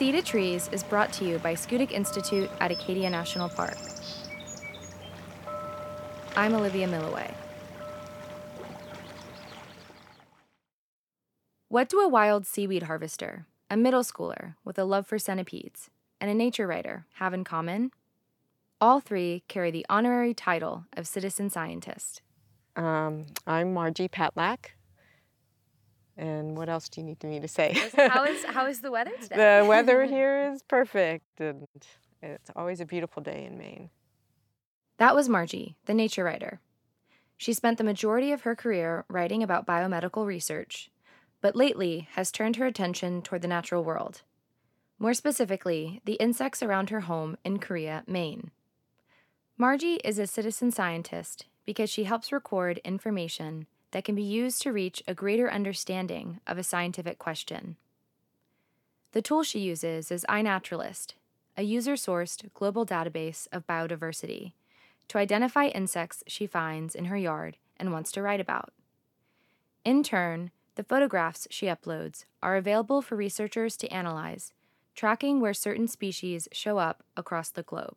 Sea 0.00 0.12
to 0.12 0.22
Trees 0.22 0.70
is 0.72 0.82
brought 0.82 1.12
to 1.12 1.26
you 1.26 1.38
by 1.40 1.52
Schoodic 1.52 1.90
Institute 1.90 2.48
at 2.58 2.70
Acadia 2.70 3.10
National 3.10 3.50
Park. 3.50 3.76
I'm 6.34 6.54
Olivia 6.54 6.88
Milloway. 6.88 7.34
What 11.68 11.90
do 11.90 12.00
a 12.00 12.08
wild 12.08 12.46
seaweed 12.46 12.84
harvester, 12.84 13.44
a 13.70 13.76
middle 13.76 14.02
schooler 14.02 14.54
with 14.64 14.78
a 14.78 14.84
love 14.84 15.06
for 15.06 15.18
centipedes, 15.18 15.90
and 16.18 16.30
a 16.30 16.34
nature 16.34 16.66
writer 16.66 17.04
have 17.16 17.34
in 17.34 17.44
common? 17.44 17.90
All 18.80 19.00
three 19.00 19.42
carry 19.48 19.70
the 19.70 19.84
honorary 19.90 20.32
title 20.32 20.86
of 20.96 21.06
citizen 21.06 21.50
scientist. 21.50 22.22
Um, 22.74 23.26
I'm 23.46 23.74
Margie 23.74 24.08
Patlak. 24.08 24.70
And 26.20 26.54
what 26.54 26.68
else 26.68 26.90
do 26.90 27.00
you 27.00 27.06
need 27.06 27.24
me 27.24 27.40
to 27.40 27.48
say? 27.48 27.72
how, 27.96 28.24
is, 28.24 28.44
how 28.44 28.66
is 28.66 28.80
the 28.82 28.90
weather 28.90 29.12
today? 29.22 29.36
the 29.36 29.66
weather 29.66 30.04
here 30.16 30.52
is 30.52 30.62
perfect, 30.62 31.40
and 31.40 31.66
it's 32.22 32.50
always 32.54 32.78
a 32.78 32.84
beautiful 32.84 33.22
day 33.22 33.46
in 33.46 33.56
Maine. 33.56 33.88
That 34.98 35.14
was 35.14 35.30
Margie, 35.30 35.76
the 35.86 35.94
nature 35.94 36.22
writer. 36.22 36.60
She 37.38 37.54
spent 37.54 37.78
the 37.78 37.84
majority 37.84 38.32
of 38.32 38.42
her 38.42 38.54
career 38.54 39.06
writing 39.08 39.42
about 39.42 39.66
biomedical 39.66 40.26
research, 40.26 40.90
but 41.40 41.56
lately 41.56 42.06
has 42.12 42.30
turned 42.30 42.56
her 42.56 42.66
attention 42.66 43.22
toward 43.22 43.40
the 43.40 43.48
natural 43.48 43.82
world. 43.82 44.20
More 44.98 45.14
specifically, 45.14 46.02
the 46.04 46.20
insects 46.20 46.62
around 46.62 46.90
her 46.90 47.00
home 47.00 47.38
in 47.46 47.60
Corea, 47.60 48.04
Maine. 48.06 48.50
Margie 49.56 50.02
is 50.04 50.18
a 50.18 50.26
citizen 50.26 50.70
scientist 50.70 51.46
because 51.64 51.88
she 51.88 52.04
helps 52.04 52.30
record 52.30 52.78
information 52.84 53.66
that 53.92 54.04
can 54.04 54.14
be 54.14 54.22
used 54.22 54.62
to 54.62 54.72
reach 54.72 55.02
a 55.06 55.14
greater 55.14 55.50
understanding 55.50 56.40
of 56.46 56.58
a 56.58 56.62
scientific 56.62 57.18
question. 57.18 57.76
The 59.12 59.22
tool 59.22 59.42
she 59.42 59.58
uses 59.58 60.10
is 60.10 60.24
iNaturalist, 60.28 61.14
a 61.56 61.62
user 61.62 61.94
sourced 61.94 62.52
global 62.54 62.86
database 62.86 63.48
of 63.50 63.66
biodiversity, 63.66 64.52
to 65.08 65.18
identify 65.18 65.66
insects 65.66 66.22
she 66.28 66.46
finds 66.46 66.94
in 66.94 67.06
her 67.06 67.16
yard 67.16 67.56
and 67.76 67.92
wants 67.92 68.12
to 68.12 68.22
write 68.22 68.40
about. 68.40 68.72
In 69.84 70.02
turn, 70.04 70.52
the 70.76 70.84
photographs 70.84 71.48
she 71.50 71.66
uploads 71.66 72.24
are 72.42 72.56
available 72.56 73.02
for 73.02 73.16
researchers 73.16 73.76
to 73.78 73.88
analyze, 73.88 74.52
tracking 74.94 75.40
where 75.40 75.54
certain 75.54 75.88
species 75.88 76.48
show 76.52 76.78
up 76.78 77.02
across 77.16 77.50
the 77.50 77.64
globe. 77.64 77.96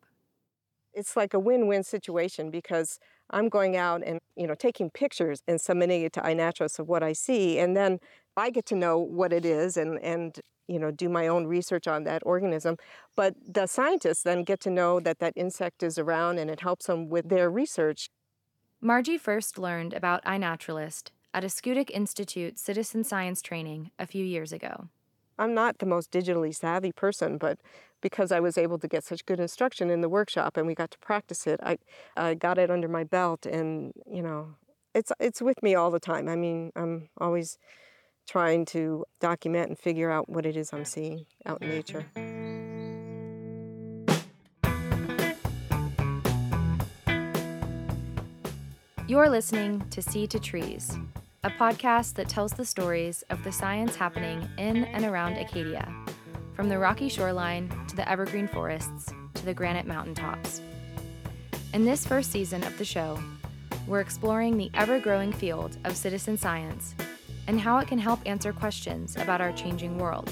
It's 0.94 1.16
like 1.16 1.34
a 1.34 1.40
win-win 1.40 1.84
situation 1.84 2.50
because 2.50 3.00
I'm 3.34 3.50
going 3.50 3.76
out 3.76 4.03
and 4.06 4.20
you 4.36 4.48
know 4.48 4.56
taking 4.56 4.89
pictures 4.92 5.42
and 5.48 5.59
submitting 5.59 6.03
it 6.03 6.14
to 6.14 6.22
iNaturalist 6.22 6.80
of 6.80 6.88
what 6.88 7.03
I 7.03 7.14
see, 7.14 7.59
and 7.59 7.75
then 7.75 8.00
I 8.38 8.50
get 8.50 8.66
to 8.67 8.75
know 8.75 8.98
what 9.00 9.34
it 9.34 9.45
is 9.45 9.75
and 9.75 10.00
and 10.00 10.40
you 10.67 10.80
know 10.80 10.92
do 10.92 11.09
my 11.09 11.28
own 11.28 11.45
research 11.48 11.88
on 11.88 12.03
that 12.06 12.22
organism. 12.25 12.78
But 13.16 13.36
the 13.45 13.67
scientists 13.67 14.23
then 14.23 14.44
get 14.44 14.59
to 14.62 14.70
know 14.70 15.00
that 15.00 15.20
that 15.20 15.34
insect 15.36 15.84
is 15.84 15.98
around, 15.98 16.38
and 16.38 16.50
it 16.50 16.62
helps 16.62 16.86
them 16.86 17.09
with 17.09 17.30
their 17.30 17.50
research. 17.50 18.09
Margie 18.80 19.17
first 19.17 19.58
learned 19.58 19.94
about 19.94 20.23
iNaturalist 20.25 21.09
at 21.34 21.44
a 21.44 21.47
Schoodic 21.47 21.90
Institute 21.90 22.59
citizen 22.59 23.03
science 23.03 23.42
training 23.42 23.92
a 23.97 24.06
few 24.06 24.23
years 24.23 24.52
ago. 24.53 24.90
I'm 25.40 25.53
not 25.53 25.80
the 25.80 25.86
most 25.86 26.12
digitally 26.12 26.53
savvy 26.53 26.92
person, 26.92 27.38
but 27.38 27.59
because 28.04 28.32
I 28.32 28.40
was 28.40 28.58
able 28.58 28.78
to 28.78 28.88
get 28.88 29.04
such 29.04 29.26
good 29.26 29.40
instruction 29.40 29.90
in 29.90 30.02
the 30.02 30.09
workshop 30.09 30.58
and 30.58 30.68
we 30.68 30.76
got 30.76 30.92
to 30.92 31.00
practice 31.00 31.48
it, 31.48 31.59
I, 31.64 31.78
I 32.16 32.36
got 32.36 32.59
it 32.59 32.70
under 32.70 32.90
my 32.90 33.04
belt 33.06 33.48
and, 33.48 33.94
you 34.06 34.22
know, 34.22 34.56
it's, 34.94 35.12
it's 35.20 35.42
with 35.42 35.64
me 35.64 35.73
all 35.73 35.90
the 35.90 36.00
time. 36.00 36.28
I 36.28 36.36
mean, 36.36 36.72
I'm 36.76 37.09
always 37.18 37.58
trying 38.28 38.66
to 38.66 39.06
document 39.20 39.70
and 39.70 39.80
figure 39.80 40.12
out 40.12 40.30
what 40.30 40.46
it 40.46 40.56
is 40.56 40.72
I'm 40.74 40.86
seeing 40.86 41.26
out 41.46 41.62
in 41.64 41.70
nature. 41.70 42.06
You're 49.08 49.30
listening 49.30 49.88
to 49.90 50.02
Sea 50.02 50.28
to 50.28 50.40
Trees, 50.40 50.97
a 51.44 51.50
podcast 51.50 52.16
that 52.16 52.30
tells 52.30 52.52
the 52.52 52.66
stories 52.66 53.24
of 53.30 53.44
the 53.44 53.52
science 53.52 53.96
happening 53.96 54.47
in 54.58 54.85
and 54.85 55.06
around 55.06 55.34
Acadia, 55.38 55.94
from 56.56 56.69
the 56.69 56.78
rocky 56.78 57.09
shoreline 57.09 57.69
to 57.88 57.96
the 57.96 58.08
evergreen 58.09 58.47
forests 58.47 59.12
to 59.34 59.46
the 59.46 59.53
granite 59.53 59.88
mountaintops. 59.88 60.62
In 61.74 61.86
this 61.86 62.06
first 62.06 62.31
season 62.31 62.64
of 62.64 62.78
the 62.78 62.86
show, 62.86 63.19
we're 63.88 64.00
exploring 64.00 64.58
the 64.58 64.69
ever 64.75 65.00
growing 65.00 65.34
field 65.34 65.78
of 65.84 65.97
citizen 65.97 66.38
science 66.38 66.96
and 67.47 67.59
how 67.59 67.80
it 67.80 67.88
can 67.88 67.97
help 67.97 68.19
answer 68.25 68.53
questions 68.53 69.16
about 69.18 69.41
our 69.41 69.52
changing 69.53 69.97
world. 69.97 70.31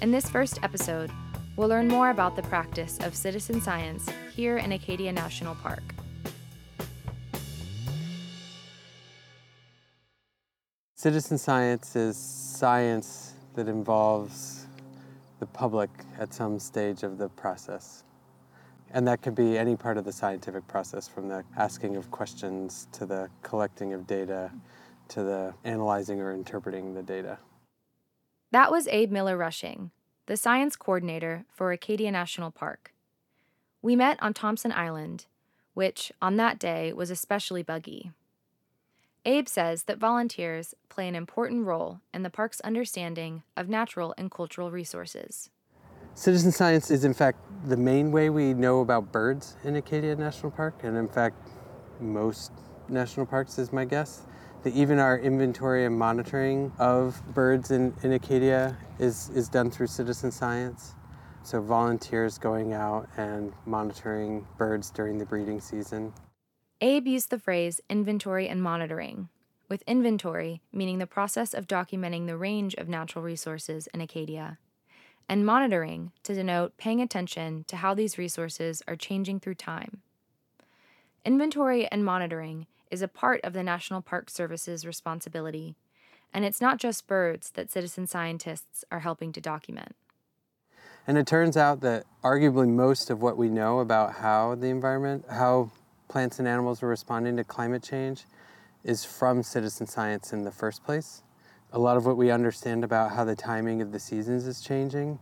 In 0.00 0.10
this 0.10 0.28
first 0.28 0.58
episode, 0.62 1.10
we'll 1.56 1.68
learn 1.68 1.88
more 1.88 2.10
about 2.10 2.34
the 2.34 2.42
practice 2.42 2.98
of 3.02 3.14
citizen 3.14 3.60
science 3.60 4.08
here 4.34 4.56
in 4.56 4.72
Acadia 4.72 5.12
National 5.12 5.54
Park. 5.56 5.82
Citizen 10.96 11.38
science 11.38 11.94
is 11.94 12.16
science 12.16 13.34
that 13.54 13.68
involves 13.68 14.57
the 15.38 15.46
public 15.46 15.90
at 16.18 16.34
some 16.34 16.58
stage 16.58 17.02
of 17.02 17.18
the 17.18 17.28
process. 17.30 18.04
And 18.90 19.06
that 19.06 19.22
could 19.22 19.34
be 19.34 19.58
any 19.58 19.76
part 19.76 19.98
of 19.98 20.04
the 20.04 20.12
scientific 20.12 20.66
process, 20.66 21.06
from 21.06 21.28
the 21.28 21.44
asking 21.56 21.96
of 21.96 22.10
questions 22.10 22.88
to 22.92 23.04
the 23.06 23.28
collecting 23.42 23.92
of 23.92 24.06
data 24.06 24.50
to 25.08 25.22
the 25.22 25.54
analyzing 25.64 26.20
or 26.20 26.32
interpreting 26.32 26.94
the 26.94 27.02
data. 27.02 27.38
That 28.50 28.70
was 28.70 28.88
Abe 28.88 29.10
Miller 29.10 29.36
Rushing, 29.36 29.90
the 30.26 30.36
science 30.36 30.76
coordinator 30.76 31.44
for 31.52 31.72
Acadia 31.72 32.10
National 32.10 32.50
Park. 32.50 32.92
We 33.82 33.94
met 33.96 34.22
on 34.22 34.34
Thompson 34.34 34.72
Island, 34.72 35.26
which 35.74 36.12
on 36.20 36.36
that 36.36 36.58
day 36.58 36.92
was 36.92 37.10
especially 37.10 37.62
buggy. 37.62 38.12
Abe 39.28 39.46
says 39.46 39.82
that 39.82 39.98
volunteers 39.98 40.74
play 40.88 41.06
an 41.06 41.14
important 41.14 41.66
role 41.66 42.00
in 42.14 42.22
the 42.22 42.30
park's 42.30 42.60
understanding 42.60 43.42
of 43.58 43.68
natural 43.68 44.14
and 44.16 44.30
cultural 44.30 44.70
resources. 44.70 45.50
Citizen 46.14 46.50
science 46.50 46.90
is, 46.90 47.04
in 47.04 47.12
fact, 47.12 47.38
the 47.66 47.76
main 47.76 48.10
way 48.10 48.30
we 48.30 48.54
know 48.54 48.80
about 48.80 49.12
birds 49.12 49.56
in 49.64 49.76
Acadia 49.76 50.16
National 50.16 50.50
Park, 50.50 50.76
and 50.82 50.96
in 50.96 51.08
fact, 51.08 51.36
most 52.00 52.52
national 52.88 53.26
parks, 53.26 53.58
is 53.58 53.70
my 53.70 53.84
guess. 53.84 54.22
That 54.62 54.72
even 54.72 54.98
our 54.98 55.18
inventory 55.18 55.84
and 55.84 55.98
monitoring 55.98 56.72
of 56.78 57.20
birds 57.34 57.70
in, 57.70 57.94
in 58.02 58.14
Acadia 58.14 58.78
is, 58.98 59.28
is 59.34 59.50
done 59.50 59.70
through 59.70 59.88
citizen 59.88 60.30
science. 60.30 60.94
So, 61.42 61.60
volunteers 61.60 62.38
going 62.38 62.72
out 62.72 63.10
and 63.18 63.52
monitoring 63.66 64.46
birds 64.56 64.90
during 64.90 65.18
the 65.18 65.26
breeding 65.26 65.60
season. 65.60 66.14
Abe 66.80 67.08
used 67.08 67.30
the 67.30 67.40
phrase 67.40 67.80
inventory 67.90 68.48
and 68.48 68.62
monitoring, 68.62 69.28
with 69.68 69.82
inventory 69.88 70.62
meaning 70.72 70.98
the 70.98 71.08
process 71.08 71.52
of 71.52 71.66
documenting 71.66 72.26
the 72.26 72.36
range 72.36 72.74
of 72.74 72.88
natural 72.88 73.24
resources 73.24 73.88
in 73.92 74.00
Acadia, 74.00 74.58
and 75.28 75.44
monitoring 75.44 76.12
to 76.22 76.34
denote 76.34 76.76
paying 76.76 77.00
attention 77.00 77.64
to 77.66 77.78
how 77.78 77.94
these 77.94 78.16
resources 78.16 78.80
are 78.86 78.94
changing 78.94 79.40
through 79.40 79.56
time. 79.56 80.02
Inventory 81.24 81.88
and 81.88 82.04
monitoring 82.04 82.68
is 82.92 83.02
a 83.02 83.08
part 83.08 83.40
of 83.42 83.54
the 83.54 83.64
National 83.64 84.00
Park 84.00 84.30
Service's 84.30 84.86
responsibility, 84.86 85.74
and 86.32 86.44
it's 86.44 86.60
not 86.60 86.78
just 86.78 87.08
birds 87.08 87.50
that 87.50 87.72
citizen 87.72 88.06
scientists 88.06 88.84
are 88.92 89.00
helping 89.00 89.32
to 89.32 89.40
document. 89.40 89.96
And 91.08 91.18
it 91.18 91.26
turns 91.26 91.56
out 91.56 91.80
that 91.80 92.04
arguably 92.22 92.68
most 92.68 93.10
of 93.10 93.20
what 93.20 93.36
we 93.36 93.48
know 93.48 93.80
about 93.80 94.14
how 94.14 94.54
the 94.54 94.68
environment, 94.68 95.24
how 95.28 95.72
plants 96.08 96.38
and 96.38 96.48
animals 96.48 96.82
are 96.82 96.88
responding 96.88 97.36
to 97.36 97.44
climate 97.44 97.82
change 97.82 98.24
is 98.84 99.04
from 99.04 99.42
citizen 99.42 99.86
science 99.86 100.32
in 100.32 100.44
the 100.44 100.50
first 100.50 100.82
place. 100.82 101.22
A 101.72 101.78
lot 101.78 101.96
of 101.96 102.06
what 102.06 102.16
we 102.16 102.30
understand 102.30 102.82
about 102.82 103.12
how 103.12 103.24
the 103.24 103.36
timing 103.36 103.82
of 103.82 103.92
the 103.92 104.00
seasons 104.00 104.46
is 104.46 104.60
changing 104.60 105.18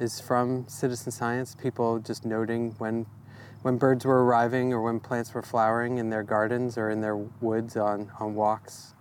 is 0.00 0.20
from 0.20 0.66
citizen 0.68 1.12
science, 1.12 1.54
people 1.54 2.00
just 2.00 2.24
noting 2.24 2.74
when 2.78 3.06
when 3.62 3.78
birds 3.78 4.04
were 4.04 4.22
arriving 4.26 4.74
or 4.74 4.82
when 4.82 5.00
plants 5.00 5.32
were 5.32 5.40
flowering 5.40 5.96
in 5.96 6.10
their 6.10 6.22
gardens 6.22 6.76
or 6.76 6.90
in 6.90 7.00
their 7.00 7.16
woods 7.16 7.78
on, 7.78 8.12
on 8.20 8.34
walks. 8.34 8.94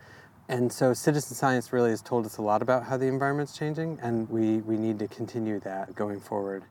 And 0.47 0.71
so 0.71 0.94
citizen 0.94 1.36
science 1.36 1.74
really 1.74 1.89
has 1.89 2.01
told 2.01 2.25
us 2.25 2.38
a 2.38 2.41
lot 2.41 2.62
about 2.62 2.86
how 2.86 2.95
the 2.95 3.07
environment's 3.07 3.57
changing 3.57 4.00
and 4.01 4.29
we, 4.29 4.62
we 4.62 4.77
need 4.77 5.00
to 5.00 5.09
continue 5.09 5.59
that 5.62 5.95
going 5.95 6.21
forward. 6.21 6.63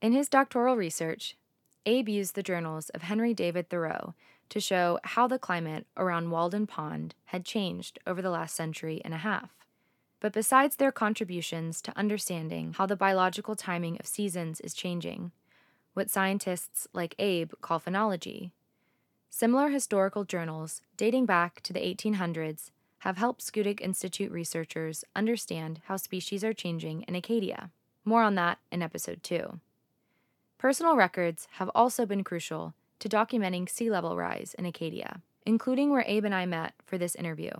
In 0.00 0.12
his 0.12 0.28
doctoral 0.28 0.74
research, 0.74 1.36
Abe 1.84 2.08
used 2.08 2.34
the 2.34 2.42
journals 2.42 2.90
of 2.90 3.02
Henry 3.02 3.34
David 3.34 3.68
Thoreau 3.68 4.14
to 4.48 4.60
show 4.60 4.98
how 5.02 5.26
the 5.26 5.38
climate 5.38 5.86
around 5.96 6.30
Walden 6.30 6.66
Pond 6.66 7.14
had 7.26 7.44
changed 7.44 7.98
over 8.06 8.22
the 8.22 8.30
last 8.30 8.54
century 8.54 9.00
and 9.04 9.14
a 9.14 9.18
half. 9.18 9.50
But 10.20 10.32
besides 10.32 10.76
their 10.76 10.92
contributions 10.92 11.82
to 11.82 11.98
understanding 11.98 12.74
how 12.78 12.86
the 12.86 12.94
biological 12.94 13.56
timing 13.56 13.96
of 13.98 14.06
seasons 14.06 14.60
is 14.60 14.74
changing, 14.74 15.32
what 15.94 16.10
scientists 16.10 16.86
like 16.92 17.16
Abe 17.18 17.52
call 17.60 17.80
phenology, 17.80 18.52
similar 19.28 19.70
historical 19.70 20.24
journals 20.24 20.82
dating 20.96 21.26
back 21.26 21.60
to 21.62 21.72
the 21.72 21.80
1800s 21.80 22.70
have 22.98 23.16
helped 23.16 23.44
Schoodic 23.44 23.80
Institute 23.80 24.30
researchers 24.30 25.04
understand 25.16 25.80
how 25.86 25.96
species 25.96 26.44
are 26.44 26.54
changing 26.54 27.02
in 27.02 27.16
Acadia. 27.16 27.70
More 28.04 28.22
on 28.22 28.36
that 28.36 28.58
in 28.70 28.80
episode 28.80 29.24
2. 29.24 29.58
Personal 30.62 30.94
records 30.94 31.48
have 31.54 31.68
also 31.74 32.06
been 32.06 32.22
crucial 32.22 32.72
to 33.00 33.08
documenting 33.08 33.68
sea 33.68 33.90
level 33.90 34.16
rise 34.16 34.54
in 34.56 34.64
Acadia, 34.64 35.20
including 35.44 35.90
where 35.90 36.04
Abe 36.06 36.26
and 36.26 36.32
I 36.32 36.46
met 36.46 36.74
for 36.86 36.96
this 36.96 37.16
interview. 37.16 37.50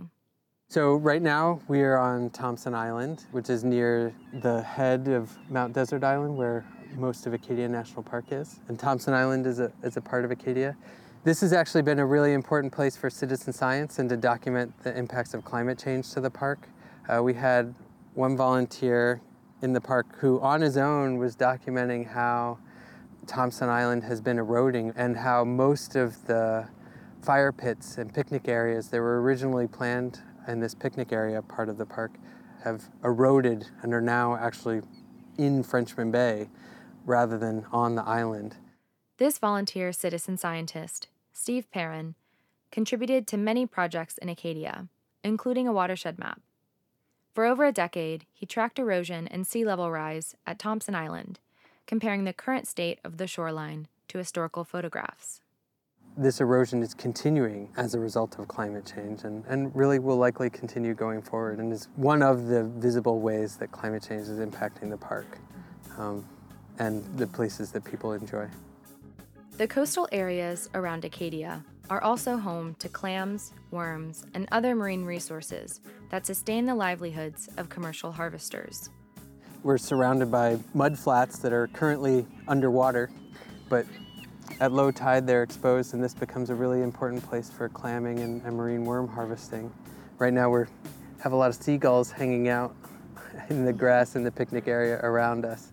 So, 0.69 0.95
right 0.95 1.21
now 1.21 1.61
we 1.67 1.81
are 1.81 1.99
on 1.99 2.31
Thompson 2.31 2.77
Island, 2.77 3.25
which 3.33 3.51
is 3.51 3.65
near 3.65 4.15
the 4.35 4.63
head 4.63 5.09
of 5.09 5.37
Mount 5.51 5.73
Desert 5.73 6.05
Island, 6.05 6.37
where 6.37 6.65
most 6.95 7.27
of 7.27 7.35
Acadia 7.35 7.69
National 7.69 8.05
Park 8.05 8.27
is. 8.31 8.61
And 8.69 8.79
Thompson 8.79 9.15
Island 9.15 9.49
is 9.49 9.59
a, 9.59 9.73
is 9.83 9.97
a 9.97 10.01
part 10.01 10.25
of 10.25 10.31
Acadia. 10.31 10.77
This 11.25 11.41
has 11.41 11.53
actually 11.53 11.83
been 11.83 11.99
a 11.99 12.07
really 12.07 12.35
important 12.35 12.73
place 12.73 12.97
for 12.97 13.11
citizen 13.11 13.53
science 13.53 13.99
and 13.99 14.09
to 14.11 14.17
document 14.17 14.73
the 14.85 14.97
impacts 14.97 15.35
of 15.35 15.45
climate 15.45 15.77
change 15.77 16.13
to 16.13 16.21
the 16.21 16.31
park. 16.31 16.69
Uh, 17.09 17.21
we 17.21 17.35
had 17.35 17.75
one 18.15 18.37
volunteer 18.37 19.21
in 19.61 19.73
the 19.73 19.81
park 19.81 20.07
who, 20.19 20.39
on 20.39 20.61
his 20.61 20.77
own, 20.77 21.19
was 21.19 21.35
documenting 21.35 22.07
how 22.07 22.59
Thompson 23.27 23.69
Island 23.69 24.05
has 24.05 24.21
been 24.21 24.39
eroding 24.39 24.93
and 24.97 25.17
how 25.17 25.45
most 25.45 25.97
of 25.97 26.27
the 26.27 26.69
fire 27.23 27.53
pits 27.53 27.99
and 27.99 28.13
picnic 28.13 28.49
areas 28.49 28.89
that 28.89 29.01
were 29.01 29.23
originally 29.23 29.69
planned 29.69 30.21
in 30.49 30.61
this 30.61 30.75
picnic 30.75 31.13
area 31.13 31.41
part 31.41 31.69
of 31.69 31.79
the 31.79 31.87
park 31.87 32.13
have 32.65 32.91
eroded 33.05 33.67
and 33.83 33.95
are 33.95 34.01
now 34.01 34.37
actually 34.37 34.83
in 35.39 35.63
Frenchman 35.63 36.11
Bay 36.11 36.49
rather 37.05 37.39
than 37.39 37.65
on 37.73 37.95
the 37.95 38.03
island. 38.03 38.57
This 39.19 39.39
volunteer 39.39 39.93
citizen 39.93 40.37
scientist, 40.37 41.09
Steve 41.33 41.71
Perrin, 41.71 42.15
contributed 42.71 43.27
to 43.29 43.37
many 43.37 43.67
projects 43.67 44.19
in 44.19 44.29
Acadia, 44.29 44.89
including 45.23 45.69
a 45.69 45.73
watershed 45.73 46.19
map. 46.19 46.41
For 47.35 47.45
over 47.45 47.65
a 47.65 47.73
decade, 47.73 48.27
he 48.33 48.47
tracked 48.47 48.79
erosion 48.79 49.29
and 49.29 49.47
sea 49.47 49.65
level 49.65 49.91
rise 49.91 50.35
at 50.47 50.59
Thompson 50.59 50.95
Island, 50.95 51.41
comparing 51.87 52.25
the 52.25 52.33
current 52.33 52.67
state 52.67 52.99
of 53.05 53.17
the 53.17 53.27
shoreline 53.27 53.89
to 54.09 54.19
historical 54.19 54.65
photographs. 54.65 55.41
This 56.17 56.41
erosion 56.41 56.83
is 56.83 56.93
continuing 56.93 57.71
as 57.77 57.95
a 57.95 58.01
result 58.01 58.39
of 58.39 58.47
climate 58.47 58.85
change 58.85 59.25
and, 59.25 59.45
and 59.47 59.75
really 59.75 59.99
will 59.99 60.19
likely 60.19 60.51
continue 60.51 60.93
going 60.93 61.23
forward 61.23 61.59
and 61.59 61.73
is 61.73 61.89
one 61.97 62.23
of 62.23 62.47
the 62.47 62.65
visible 62.65 63.21
ways 63.21 63.57
that 63.57 63.73
climate 63.73 64.05
change 64.07 64.29
is 64.29 64.39
impacting 64.39 64.91
the 64.91 64.97
park 64.97 65.39
um, 65.97 66.27
and 66.79 67.03
the 67.17 67.27
places 67.27 67.73
that 67.73 67.83
people 67.85 68.13
enjoy. 68.13 68.47
The 69.57 69.67
coastal 69.67 70.09
areas 70.13 70.69
around 70.75 71.05
Acadia 71.05 71.65
are 71.89 72.03
also 72.03 72.37
home 72.37 72.75
to 72.79 72.89
clams, 72.89 73.53
worms, 73.71 74.25
and 74.35 74.49
other 74.51 74.75
marine 74.75 75.05
resources 75.05 75.81
that 76.11 76.27
sustain 76.27 76.65
the 76.65 76.75
livelihoods 76.75 77.49
of 77.57 77.69
commercial 77.69 78.13
harvesters. 78.13 78.91
We're 79.63 79.79
surrounded 79.79 80.29
by 80.29 80.59
mud 80.75 80.99
flats 80.99 81.39
that 81.39 81.53
are 81.53 81.69
currently 81.69 82.27
underwater, 82.49 83.11
but 83.69 83.87
at 84.59 84.73
low 84.73 84.91
tide 84.91 85.25
they're 85.25 85.45
exposed 85.45 85.95
and 85.95 86.03
this 86.03 86.15
becomes 86.15 86.51
a 86.51 86.55
really 86.55 86.83
important 86.83 87.23
place 87.23 87.49
for 87.49 87.69
clamming 87.69 88.19
and, 88.19 88.43
and 88.43 88.57
marine 88.57 88.85
worm 88.85 89.07
harvesting. 89.07 89.73
Right 90.19 90.33
now 90.33 90.51
we 90.51 90.65
have 91.21 91.31
a 91.31 91.37
lot 91.37 91.51
of 91.51 91.55
seagulls 91.55 92.11
hanging 92.11 92.49
out 92.49 92.75
in 93.51 93.65
the 93.65 93.73
grass 93.73 94.17
in 94.17 94.25
the 94.25 94.33
picnic 94.33 94.67
area 94.67 94.99
around 95.05 95.45
us. 95.45 95.73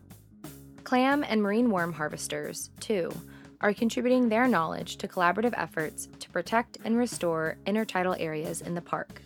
Clam 0.84 1.24
and 1.28 1.42
marine 1.42 1.72
worm 1.72 1.92
harvesters, 1.92 2.70
too, 2.80 3.12
are 3.60 3.74
contributing 3.74 4.30
their 4.30 4.48
knowledge 4.48 4.98
to 4.98 5.08
collaborative 5.08 5.54
efforts 5.58 6.10
to 6.20 6.30
protect 6.30 6.78
and 6.86 6.96
restore 6.96 7.58
intertidal 7.66 8.16
areas 8.20 8.62
in 8.62 8.76
the 8.76 8.82
park. 8.82 9.24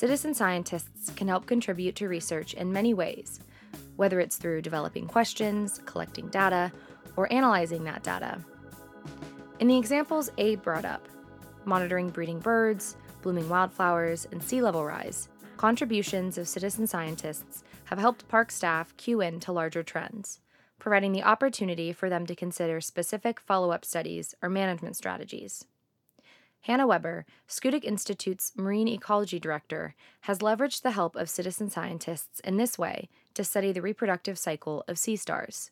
Citizen 0.00 0.32
scientists 0.32 1.12
can 1.14 1.28
help 1.28 1.44
contribute 1.44 1.94
to 1.96 2.08
research 2.08 2.54
in 2.54 2.72
many 2.72 2.94
ways, 2.94 3.38
whether 3.96 4.18
it's 4.18 4.36
through 4.36 4.62
developing 4.62 5.06
questions, 5.06 5.78
collecting 5.84 6.26
data, 6.28 6.72
or 7.16 7.30
analyzing 7.30 7.84
that 7.84 8.02
data. 8.02 8.42
In 9.58 9.68
the 9.68 9.76
examples 9.76 10.30
Abe 10.38 10.62
brought 10.62 10.86
up, 10.86 11.06
monitoring 11.66 12.08
breeding 12.08 12.38
birds, 12.40 12.96
blooming 13.20 13.46
wildflowers, 13.50 14.26
and 14.32 14.42
sea 14.42 14.62
level 14.62 14.86
rise, 14.86 15.28
contributions 15.58 16.38
of 16.38 16.48
citizen 16.48 16.86
scientists 16.86 17.62
have 17.84 17.98
helped 17.98 18.26
park 18.26 18.50
staff 18.50 18.96
cue 18.96 19.20
in 19.20 19.38
to 19.40 19.52
larger 19.52 19.82
trends, 19.82 20.40
providing 20.78 21.12
the 21.12 21.24
opportunity 21.24 21.92
for 21.92 22.08
them 22.08 22.24
to 22.24 22.34
consider 22.34 22.80
specific 22.80 23.38
follow 23.38 23.70
up 23.70 23.84
studies 23.84 24.34
or 24.40 24.48
management 24.48 24.96
strategies. 24.96 25.66
Hannah 26.62 26.86
Weber, 26.86 27.24
Schoodic 27.48 27.84
Institute's 27.84 28.52
Marine 28.54 28.88
Ecology 28.88 29.38
Director, 29.38 29.94
has 30.22 30.40
leveraged 30.40 30.82
the 30.82 30.90
help 30.90 31.16
of 31.16 31.30
citizen 31.30 31.70
scientists 31.70 32.40
in 32.40 32.58
this 32.58 32.78
way 32.78 33.08
to 33.34 33.44
study 33.44 33.72
the 33.72 33.80
reproductive 33.80 34.38
cycle 34.38 34.84
of 34.86 34.98
sea 34.98 35.16
stars. 35.16 35.70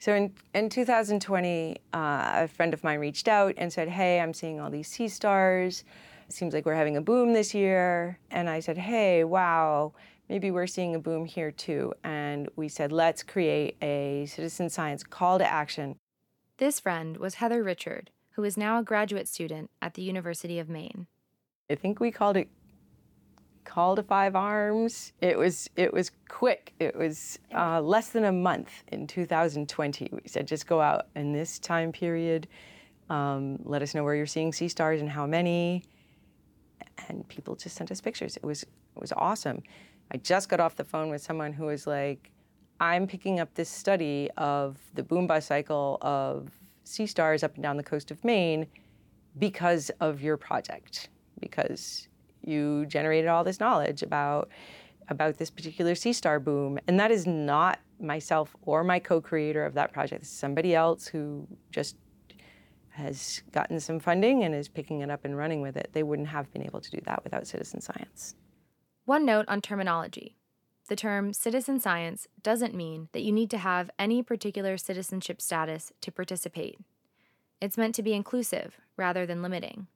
So 0.00 0.14
in, 0.14 0.32
in 0.54 0.68
2020, 0.68 1.76
uh, 1.92 2.30
a 2.34 2.48
friend 2.48 2.74
of 2.74 2.82
mine 2.84 2.98
reached 2.98 3.28
out 3.28 3.54
and 3.56 3.72
said, 3.72 3.88
Hey, 3.88 4.20
I'm 4.20 4.34
seeing 4.34 4.60
all 4.60 4.70
these 4.70 4.88
sea 4.88 5.08
stars. 5.08 5.84
It 6.28 6.32
seems 6.32 6.52
like 6.52 6.66
we're 6.66 6.74
having 6.74 6.96
a 6.96 7.00
boom 7.00 7.32
this 7.32 7.54
year. 7.54 8.18
And 8.30 8.48
I 8.48 8.60
said, 8.60 8.78
Hey, 8.78 9.24
wow, 9.24 9.92
maybe 10.28 10.50
we're 10.50 10.66
seeing 10.66 10.94
a 10.94 11.00
boom 11.00 11.24
here 11.24 11.50
too. 11.50 11.92
And 12.04 12.48
we 12.56 12.68
said, 12.68 12.92
Let's 12.92 13.22
create 13.22 13.76
a 13.82 14.26
citizen 14.26 14.68
science 14.68 15.02
call 15.02 15.38
to 15.38 15.46
action. 15.46 15.96
This 16.58 16.80
friend 16.80 17.16
was 17.16 17.34
Heather 17.34 17.62
Richard, 17.62 18.10
who 18.38 18.44
is 18.44 18.56
now 18.56 18.78
a 18.78 18.84
graduate 18.84 19.26
student 19.26 19.68
at 19.82 19.94
the 19.94 20.02
University 20.02 20.60
of 20.60 20.68
Maine. 20.68 21.08
I 21.68 21.74
think 21.74 21.98
we 21.98 22.12
called 22.12 22.36
it 22.36 22.48
call 23.64 23.96
to 23.96 24.02
five 24.04 24.36
arms. 24.36 25.12
It 25.20 25.36
was 25.36 25.68
it 25.74 25.92
was 25.92 26.12
quick. 26.28 26.72
It 26.78 26.94
was 26.94 27.40
uh, 27.52 27.80
less 27.80 28.10
than 28.10 28.26
a 28.26 28.30
month 28.30 28.84
in 28.92 29.08
2020. 29.08 30.10
We 30.12 30.20
said 30.26 30.46
just 30.46 30.68
go 30.68 30.80
out 30.80 31.08
in 31.16 31.32
this 31.32 31.58
time 31.58 31.90
period. 31.90 32.46
Um, 33.10 33.58
let 33.64 33.82
us 33.82 33.92
know 33.92 34.04
where 34.04 34.14
you're 34.14 34.24
seeing 34.24 34.52
sea 34.52 34.68
stars 34.68 35.00
and 35.00 35.10
how 35.10 35.26
many. 35.26 35.82
And 37.08 37.26
people 37.26 37.56
just 37.56 37.74
sent 37.74 37.90
us 37.90 38.00
pictures. 38.00 38.36
It 38.36 38.44
was 38.44 38.62
it 38.62 39.00
was 39.00 39.12
awesome. 39.16 39.64
I 40.12 40.18
just 40.18 40.48
got 40.48 40.60
off 40.60 40.76
the 40.76 40.84
phone 40.84 41.10
with 41.10 41.22
someone 41.22 41.52
who 41.52 41.64
was 41.64 41.88
like, 41.88 42.30
I'm 42.78 43.08
picking 43.08 43.40
up 43.40 43.52
this 43.54 43.68
study 43.68 44.30
of 44.36 44.78
the 44.94 45.02
boom 45.02 45.26
bust 45.26 45.48
cycle 45.48 45.98
of 46.02 46.52
sea 46.88 47.06
stars 47.06 47.42
up 47.42 47.54
and 47.54 47.62
down 47.62 47.76
the 47.76 47.82
coast 47.82 48.10
of 48.10 48.24
Maine 48.24 48.66
because 49.38 49.90
of 50.00 50.22
your 50.22 50.36
project. 50.36 51.08
Because 51.38 52.08
you 52.42 52.86
generated 52.86 53.28
all 53.28 53.44
this 53.44 53.60
knowledge 53.60 54.02
about 54.02 54.48
about 55.10 55.38
this 55.38 55.50
particular 55.50 55.94
sea 55.94 56.12
star 56.12 56.38
boom. 56.38 56.78
And 56.86 56.98
that 57.00 57.10
is 57.10 57.26
not 57.26 57.78
myself 58.00 58.54
or 58.62 58.84
my 58.84 58.98
co-creator 58.98 59.64
of 59.64 59.74
that 59.74 59.92
project. 59.92 60.22
It's 60.22 60.30
somebody 60.30 60.74
else 60.74 61.06
who 61.06 61.46
just 61.70 61.96
has 62.90 63.42
gotten 63.52 63.80
some 63.80 64.00
funding 64.00 64.44
and 64.44 64.54
is 64.54 64.68
picking 64.68 65.00
it 65.00 65.10
up 65.10 65.24
and 65.24 65.36
running 65.36 65.62
with 65.62 65.76
it. 65.76 65.90
They 65.92 66.02
wouldn't 66.02 66.28
have 66.28 66.52
been 66.52 66.64
able 66.64 66.80
to 66.80 66.90
do 66.90 67.00
that 67.04 67.22
without 67.24 67.46
citizen 67.46 67.80
science. 67.80 68.34
One 69.04 69.24
note 69.24 69.46
on 69.48 69.60
terminology 69.62 70.37
the 70.88 70.96
term 70.96 71.32
citizen 71.32 71.78
science 71.78 72.26
doesn't 72.42 72.74
mean 72.74 73.08
that 73.12 73.22
you 73.22 73.32
need 73.32 73.50
to 73.50 73.58
have 73.58 73.90
any 73.98 74.22
particular 74.22 74.76
citizenship 74.76 75.40
status 75.40 75.92
to 76.00 76.10
participate 76.10 76.78
it's 77.60 77.78
meant 77.78 77.94
to 77.94 78.02
be 78.02 78.12
inclusive 78.12 78.78
rather 78.96 79.24
than 79.26 79.42
limiting 79.42 79.86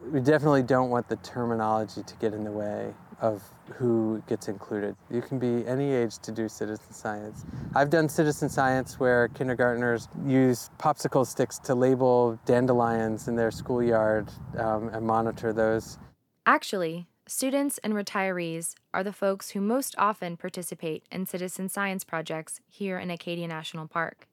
we 0.00 0.20
definitely 0.20 0.62
don't 0.62 0.90
want 0.90 1.08
the 1.08 1.16
terminology 1.16 2.02
to 2.02 2.16
get 2.16 2.34
in 2.34 2.44
the 2.44 2.50
way 2.50 2.92
of 3.20 3.42
who 3.74 4.22
gets 4.26 4.48
included. 4.48 4.96
You 5.10 5.22
can 5.22 5.38
be 5.38 5.66
any 5.66 5.92
age 5.92 6.18
to 6.18 6.32
do 6.32 6.48
citizen 6.48 6.92
science. 6.92 7.44
I've 7.74 7.90
done 7.90 8.08
citizen 8.08 8.48
science 8.48 8.98
where 8.98 9.28
kindergartners 9.28 10.08
use 10.26 10.70
popsicle 10.78 11.26
sticks 11.26 11.58
to 11.60 11.74
label 11.74 12.38
dandelions 12.44 13.28
in 13.28 13.36
their 13.36 13.50
schoolyard 13.50 14.28
um, 14.58 14.88
and 14.88 15.06
monitor 15.06 15.52
those. 15.52 15.98
Actually, 16.46 17.06
students 17.26 17.78
and 17.78 17.94
retirees 17.94 18.74
are 18.92 19.02
the 19.04 19.12
folks 19.12 19.50
who 19.50 19.60
most 19.60 19.94
often 19.98 20.36
participate 20.36 21.04
in 21.10 21.26
citizen 21.26 21.68
science 21.68 22.04
projects 22.04 22.60
here 22.68 22.98
in 22.98 23.10
Acadia 23.10 23.48
National 23.48 23.86
Park. 23.86 24.28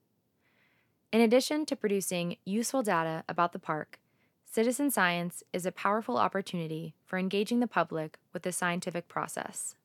In 1.11 1.21
addition 1.21 1.65
to 1.65 1.75
producing 1.75 2.37
useful 2.45 2.83
data 2.83 3.23
about 3.27 3.53
the 3.53 3.59
park, 3.59 3.99
Citizen 4.53 4.91
science 4.91 5.43
is 5.53 5.65
a 5.65 5.71
powerful 5.71 6.17
opportunity 6.17 6.93
for 7.05 7.17
engaging 7.17 7.61
the 7.61 7.67
public 7.67 8.19
with 8.33 8.43
the 8.43 8.51
scientific 8.51 9.07
process. 9.07 9.75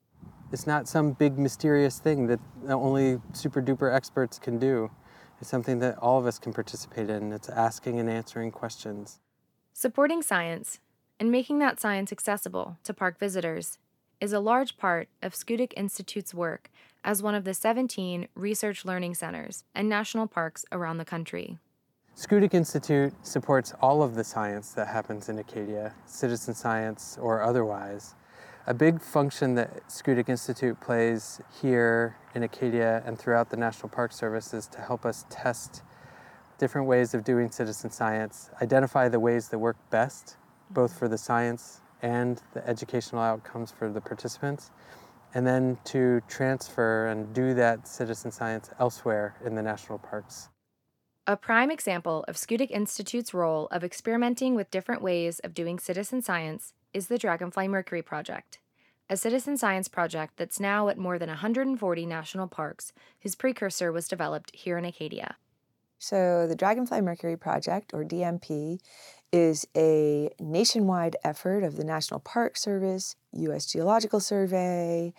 It's 0.50 0.66
not 0.66 0.88
some 0.88 1.12
big 1.12 1.38
mysterious 1.38 2.00
thing 2.00 2.26
that 2.26 2.40
only 2.68 3.20
super 3.32 3.62
duper 3.62 3.94
experts 3.94 4.40
can 4.40 4.58
do. 4.58 4.90
It's 5.40 5.48
something 5.48 5.78
that 5.78 5.96
all 5.98 6.18
of 6.18 6.26
us 6.26 6.40
can 6.40 6.52
participate 6.52 7.08
in. 7.08 7.32
It's 7.32 7.48
asking 7.48 8.00
and 8.00 8.10
answering 8.10 8.50
questions. 8.50 9.20
Supporting 9.72 10.20
science 10.20 10.80
and 11.18 11.30
making 11.30 11.58
that 11.58 11.80
science 11.80 12.12
accessible 12.12 12.76
to 12.84 12.92
park 12.92 13.18
visitors 13.18 13.78
is 14.20 14.32
a 14.32 14.40
large 14.40 14.76
part 14.76 15.08
of 15.22 15.34
Schoodic 15.34 15.72
Institute's 15.76 16.34
work 16.34 16.70
as 17.04 17.22
one 17.22 17.34
of 17.34 17.44
the 17.44 17.54
17 17.54 18.28
research 18.34 18.84
learning 18.84 19.14
centers 19.14 19.64
and 19.74 19.88
national 19.88 20.26
parks 20.26 20.64
around 20.72 20.98
the 20.98 21.04
country. 21.04 21.58
Schoodic 22.16 22.54
Institute 22.54 23.12
supports 23.22 23.74
all 23.80 24.02
of 24.02 24.14
the 24.14 24.24
science 24.24 24.72
that 24.72 24.88
happens 24.88 25.28
in 25.28 25.38
Acadia, 25.38 25.94
citizen 26.06 26.54
science 26.54 27.18
or 27.20 27.42
otherwise. 27.42 28.14
A 28.66 28.74
big 28.74 29.00
function 29.00 29.54
that 29.54 29.86
Schoodic 29.88 30.28
Institute 30.28 30.80
plays 30.80 31.40
here 31.60 32.16
in 32.34 32.42
Acadia 32.42 33.02
and 33.06 33.18
throughout 33.18 33.50
the 33.50 33.56
National 33.56 33.88
Park 33.88 34.12
Service 34.12 34.52
is 34.54 34.66
to 34.68 34.80
help 34.80 35.04
us 35.04 35.26
test 35.30 35.82
different 36.58 36.88
ways 36.88 37.12
of 37.12 37.22
doing 37.22 37.50
citizen 37.50 37.90
science, 37.90 38.50
identify 38.62 39.08
the 39.08 39.20
ways 39.20 39.50
that 39.50 39.58
work 39.58 39.76
best, 39.90 40.36
both 40.70 40.98
for 40.98 41.08
the 41.08 41.18
science 41.18 41.80
and 42.02 42.42
the 42.54 42.66
educational 42.68 43.22
outcomes 43.22 43.70
for 43.70 43.90
the 43.90 44.00
participants, 44.00 44.70
and 45.34 45.46
then 45.46 45.78
to 45.84 46.20
transfer 46.28 47.06
and 47.06 47.32
do 47.34 47.54
that 47.54 47.86
citizen 47.86 48.30
science 48.30 48.70
elsewhere 48.78 49.36
in 49.44 49.54
the 49.54 49.62
national 49.62 49.98
parks. 49.98 50.48
A 51.26 51.36
prime 51.36 51.70
example 51.70 52.24
of 52.28 52.36
Schoodic 52.36 52.70
Institute's 52.70 53.34
role 53.34 53.66
of 53.72 53.82
experimenting 53.82 54.54
with 54.54 54.70
different 54.70 55.02
ways 55.02 55.40
of 55.40 55.54
doing 55.54 55.78
citizen 55.78 56.22
science 56.22 56.72
is 56.94 57.08
the 57.08 57.18
Dragonfly 57.18 57.66
Mercury 57.66 58.02
Project, 58.02 58.60
a 59.10 59.16
citizen 59.16 59.56
science 59.56 59.88
project 59.88 60.34
that's 60.36 60.60
now 60.60 60.88
at 60.88 60.98
more 60.98 61.18
than 61.18 61.28
140 61.28 62.06
national 62.06 62.46
parks, 62.46 62.92
whose 63.20 63.34
precursor 63.34 63.90
was 63.90 64.08
developed 64.08 64.54
here 64.54 64.78
in 64.78 64.84
Acadia. 64.84 65.36
So, 65.98 66.46
the 66.46 66.56
Dragonfly 66.56 67.00
Mercury 67.00 67.36
Project, 67.36 67.92
or 67.94 68.04
DMP, 68.04 68.78
is 69.32 69.66
a 69.76 70.30
nationwide 70.38 71.16
effort 71.24 71.64
of 71.64 71.76
the 71.76 71.84
National 71.84 72.20
Park 72.20 72.56
Service, 72.56 73.16
U.S. 73.32 73.66
Geological 73.66 74.20
Survey, 74.20 75.14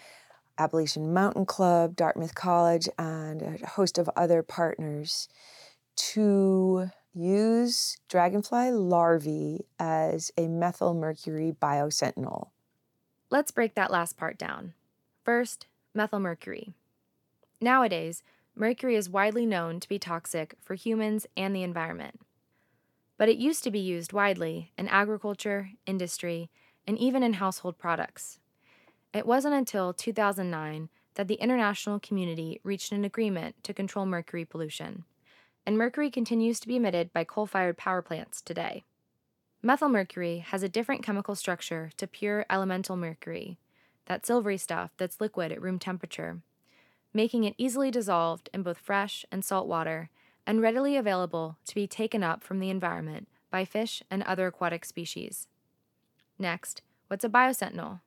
Appalachian 0.57 1.13
Mountain 1.13 1.45
Club, 1.45 1.95
Dartmouth 1.95 2.35
College, 2.35 2.87
and 2.97 3.41
a 3.41 3.65
host 3.67 3.97
of 3.97 4.09
other 4.15 4.43
partners 4.43 5.27
to 5.95 6.89
use 7.13 7.97
dragonfly 8.07 8.71
larvae 8.71 9.65
as 9.79 10.31
a 10.37 10.47
methyl 10.47 10.93
mercury 10.93 11.55
biosentinel. 11.59 12.49
Let's 13.29 13.51
break 13.51 13.75
that 13.75 13.91
last 13.91 14.17
part 14.17 14.37
down. 14.37 14.73
First, 15.25 15.67
methyl 15.93 16.19
mercury. 16.19 16.73
Nowadays, 17.59 18.23
mercury 18.57 18.95
is 18.95 19.09
widely 19.09 19.45
known 19.45 19.79
to 19.79 19.89
be 19.89 19.99
toxic 19.99 20.55
for 20.61 20.75
humans 20.75 21.25
and 21.35 21.55
the 21.55 21.63
environment. 21.63 22.21
But 23.17 23.29
it 23.29 23.37
used 23.37 23.63
to 23.63 23.71
be 23.71 23.79
used 23.79 24.13
widely 24.13 24.71
in 24.77 24.87
agriculture, 24.87 25.71
industry, 25.85 26.49
and 26.85 26.97
even 26.97 27.23
in 27.23 27.33
household 27.33 27.77
products. 27.77 28.39
It 29.13 29.25
wasn't 29.25 29.55
until 29.55 29.93
2009 29.93 30.89
that 31.15 31.27
the 31.27 31.35
international 31.35 31.99
community 31.99 32.59
reached 32.63 32.91
an 32.91 33.05
agreement 33.05 33.55
to 33.63 33.73
control 33.73 34.05
mercury 34.05 34.45
pollution 34.45 35.05
and 35.67 35.77
mercury 35.77 36.09
continues 36.09 36.61
to 36.61 36.67
be 36.67 36.77
emitted 36.77 37.11
by 37.11 37.25
coal 37.25 37.45
fired 37.45 37.77
power 37.77 38.01
plants 38.01 38.41
today. 38.41 38.85
Methylmercury 39.61 40.41
has 40.41 40.63
a 40.63 40.69
different 40.69 41.03
chemical 41.03 41.35
structure 41.35 41.91
to 41.97 42.07
pure 42.07 42.45
elemental 42.49 42.95
mercury, 42.95 43.59
that 44.05 44.25
silvery 44.25 44.55
stuff 44.55 44.91
that's 44.95 45.19
liquid 45.19 45.51
at 45.51 45.61
room 45.61 45.77
temperature, 45.77 46.39
making 47.17 47.43
it 47.43 47.55
easily 47.57 47.89
dissolved 47.89 48.47
in 48.53 48.61
both 48.61 48.77
fresh 48.77 49.25
and 49.31 49.43
salt 49.43 49.67
water 49.67 50.11
and 50.45 50.61
readily 50.61 50.95
available 50.95 51.57
to 51.65 51.73
be 51.73 51.87
taken 51.87 52.23
up 52.23 52.43
from 52.43 52.59
the 52.59 52.69
environment 52.69 53.27
by 53.49 53.65
fish 53.65 54.03
and 54.11 54.21
other 54.21 54.45
aquatic 54.45 54.85
species. 54.85 55.47
Next, 56.37 56.83
what's 57.07 57.25
a 57.25 57.29
biosentinel? 57.29 58.01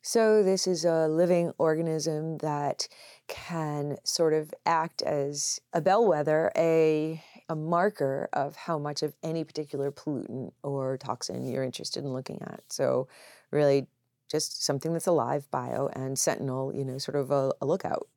So, 0.00 0.42
this 0.42 0.66
is 0.66 0.86
a 0.86 1.08
living 1.08 1.52
organism 1.58 2.38
that 2.38 2.88
can 3.28 3.98
sort 4.02 4.32
of 4.32 4.54
act 4.64 5.02
as 5.02 5.60
a 5.74 5.82
bellwether, 5.82 6.50
a, 6.56 7.22
a 7.50 7.54
marker 7.54 8.30
of 8.32 8.56
how 8.56 8.78
much 8.78 9.02
of 9.02 9.12
any 9.22 9.44
particular 9.44 9.92
pollutant 9.92 10.52
or 10.62 10.96
toxin 10.96 11.46
you're 11.46 11.64
interested 11.64 12.02
in 12.02 12.14
looking 12.14 12.40
at. 12.40 12.62
So, 12.70 13.08
really, 13.50 13.88
just 14.30 14.64
something 14.64 14.92
that's 14.92 15.06
alive, 15.06 15.50
bio, 15.50 15.88
and 15.92 16.18
sentinel, 16.18 16.74
you 16.74 16.84
know, 16.84 16.98
sort 16.98 17.16
of 17.16 17.30
a, 17.30 17.52
a 17.60 17.66
lookout. 17.66 18.08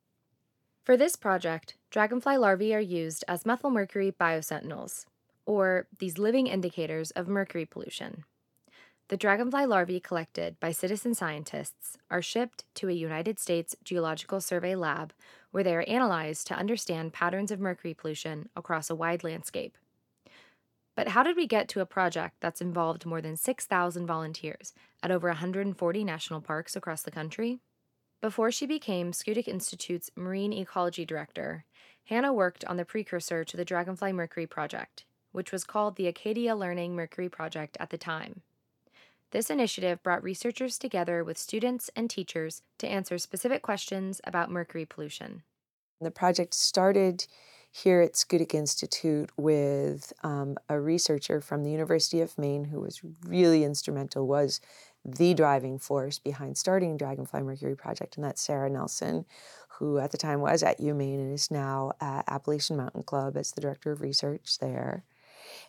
For 0.83 0.97
this 0.97 1.15
project, 1.15 1.75
dragonfly 1.89 2.37
larvae 2.37 2.75
are 2.75 2.79
used 2.79 3.23
as 3.27 3.43
methylmercury 3.43 4.13
biosentinels, 4.13 5.05
or 5.45 5.87
these 5.99 6.17
living 6.17 6.47
indicators 6.47 7.11
of 7.11 7.27
mercury 7.27 7.65
pollution. 7.65 8.25
The 9.09 9.17
dragonfly 9.17 9.65
larvae 9.65 9.99
collected 9.99 10.59
by 10.59 10.71
citizen 10.71 11.13
scientists 11.13 11.97
are 12.09 12.21
shipped 12.21 12.65
to 12.75 12.89
a 12.89 12.93
United 12.93 13.39
States 13.39 13.75
Geological 13.83 14.41
Survey 14.41 14.75
lab 14.75 15.13
where 15.51 15.63
they 15.63 15.75
are 15.75 15.85
analyzed 15.87 16.47
to 16.47 16.55
understand 16.55 17.13
patterns 17.13 17.51
of 17.51 17.59
mercury 17.59 17.93
pollution 17.93 18.49
across 18.55 18.89
a 18.89 18.95
wide 18.95 19.23
landscape. 19.23 19.77
But 20.95 21.09
how 21.09 21.23
did 21.23 21.35
we 21.35 21.47
get 21.47 21.67
to 21.69 21.81
a 21.81 21.85
project 21.85 22.35
that's 22.39 22.61
involved 22.61 23.05
more 23.05 23.21
than 23.21 23.35
6,000 23.35 24.05
volunteers 24.05 24.73
at 25.01 25.11
over 25.11 25.27
140 25.27 26.03
national 26.03 26.41
parks 26.41 26.75
across 26.75 27.01
the 27.01 27.11
country? 27.11 27.59
Before 28.21 28.51
she 28.51 28.65
became 28.65 29.11
Schoodic 29.11 29.47
Institute's 29.47 30.09
Marine 30.15 30.53
Ecology 30.53 31.03
Director, 31.03 31.65
Hannah 32.05 32.33
worked 32.33 32.63
on 32.65 32.77
the 32.77 32.85
precursor 32.85 33.43
to 33.43 33.57
the 33.57 33.65
Dragonfly 33.65 34.13
Mercury 34.13 34.47
Project, 34.47 35.05
which 35.31 35.51
was 35.51 35.63
called 35.63 35.95
the 35.95 36.07
Acadia 36.07 36.55
Learning 36.55 36.95
Mercury 36.95 37.27
Project 37.27 37.75
at 37.79 37.89
the 37.89 37.97
time. 37.97 38.41
This 39.31 39.49
initiative 39.49 40.03
brought 40.03 40.23
researchers 40.23 40.77
together 40.77 41.23
with 41.23 41.39
students 41.39 41.89
and 41.95 42.07
teachers 42.07 42.61
to 42.77 42.87
answer 42.87 43.17
specific 43.17 43.63
questions 43.63 44.21
about 44.25 44.51
mercury 44.51 44.85
pollution. 44.85 45.41
The 45.99 46.11
project 46.11 46.53
started 46.53 47.25
here 47.75 48.01
at 48.01 48.13
Schoodic 48.13 48.53
Institute 48.53 49.31
with 49.35 50.13
um, 50.21 50.57
a 50.69 50.79
researcher 50.79 51.41
from 51.41 51.63
the 51.63 51.71
University 51.71 52.21
of 52.21 52.37
Maine 52.37 52.65
who 52.65 52.79
was 52.79 53.01
really 53.25 53.63
instrumental, 53.63 54.27
was 54.27 54.61
the 55.03 55.33
driving 55.33 55.79
force 55.79 56.19
behind 56.19 56.55
starting 56.55 56.97
Dragonfly 56.97 57.41
Mercury 57.41 57.75
Project, 57.75 58.15
and 58.15 58.23
that's 58.23 58.43
Sarah 58.43 58.69
Nelson, 58.69 59.25
who 59.79 59.97
at 59.97 60.11
the 60.11 60.19
time 60.19 60.39
was 60.39 60.61
at 60.61 60.79
UMaine 60.79 61.15
and 61.15 61.33
is 61.33 61.49
now 61.49 61.93
at 61.99 62.25
Appalachian 62.27 62.77
Mountain 62.77 63.03
Club 63.03 63.35
as 63.35 63.51
the 63.51 63.61
director 63.61 63.91
of 63.91 64.01
research 64.01 64.59
there. 64.59 65.03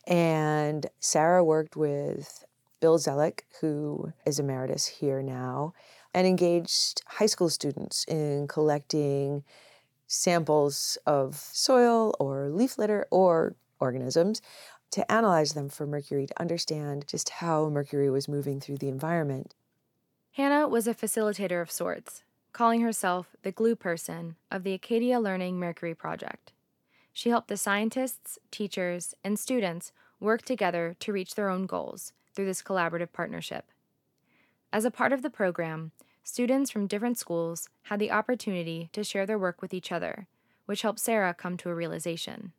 And 0.06 0.86
Sarah 1.00 1.42
worked 1.42 1.74
with 1.74 2.44
Bill 2.80 2.98
Zoellick, 2.98 3.40
who 3.62 4.12
is 4.26 4.38
emeritus 4.38 4.84
here 4.86 5.22
now, 5.22 5.72
and 6.12 6.26
engaged 6.26 7.00
high 7.06 7.26
school 7.26 7.48
students 7.48 8.04
in 8.04 8.46
collecting 8.46 9.42
samples 10.06 10.98
of 11.06 11.36
soil 11.36 12.14
or 12.18 12.48
leaf 12.48 12.78
litter 12.78 13.06
or 13.10 13.56
organisms 13.80 14.40
to 14.90 15.10
analyze 15.10 15.54
them 15.54 15.68
for 15.68 15.86
mercury 15.86 16.26
to 16.26 16.40
understand 16.40 17.04
just 17.08 17.28
how 17.30 17.68
mercury 17.68 18.08
was 18.08 18.28
moving 18.28 18.60
through 18.60 18.78
the 18.78 18.88
environment. 18.88 19.54
Hannah 20.32 20.68
was 20.68 20.86
a 20.86 20.94
facilitator 20.94 21.60
of 21.60 21.70
sorts, 21.70 22.22
calling 22.52 22.80
herself 22.80 23.34
the 23.42 23.52
glue 23.52 23.76
person 23.76 24.36
of 24.50 24.62
the 24.62 24.72
Acadia 24.72 25.20
Learning 25.20 25.58
Mercury 25.58 25.94
Project. 25.94 26.52
She 27.12 27.30
helped 27.30 27.48
the 27.48 27.56
scientists, 27.56 28.38
teachers, 28.50 29.14
and 29.22 29.38
students 29.38 29.92
work 30.20 30.42
together 30.42 30.96
to 31.00 31.12
reach 31.12 31.34
their 31.34 31.48
own 31.48 31.66
goals 31.66 32.12
through 32.34 32.46
this 32.46 32.62
collaborative 32.62 33.12
partnership. 33.12 33.70
As 34.72 34.84
a 34.84 34.90
part 34.90 35.12
of 35.12 35.22
the 35.22 35.30
program, 35.30 35.92
students 36.24 36.70
from 36.70 36.86
different 36.86 37.18
schools 37.18 37.68
had 37.82 38.00
the 38.00 38.10
opportunity 38.10 38.88
to 38.92 39.04
share 39.04 39.26
their 39.26 39.38
work 39.38 39.62
with 39.62 39.72
each 39.72 39.92
other, 39.92 40.26
which 40.66 40.82
helped 40.82 40.98
Sarah 40.98 41.34
come 41.34 41.56
to 41.58 41.68
a 41.68 41.74
realization. 41.74 42.52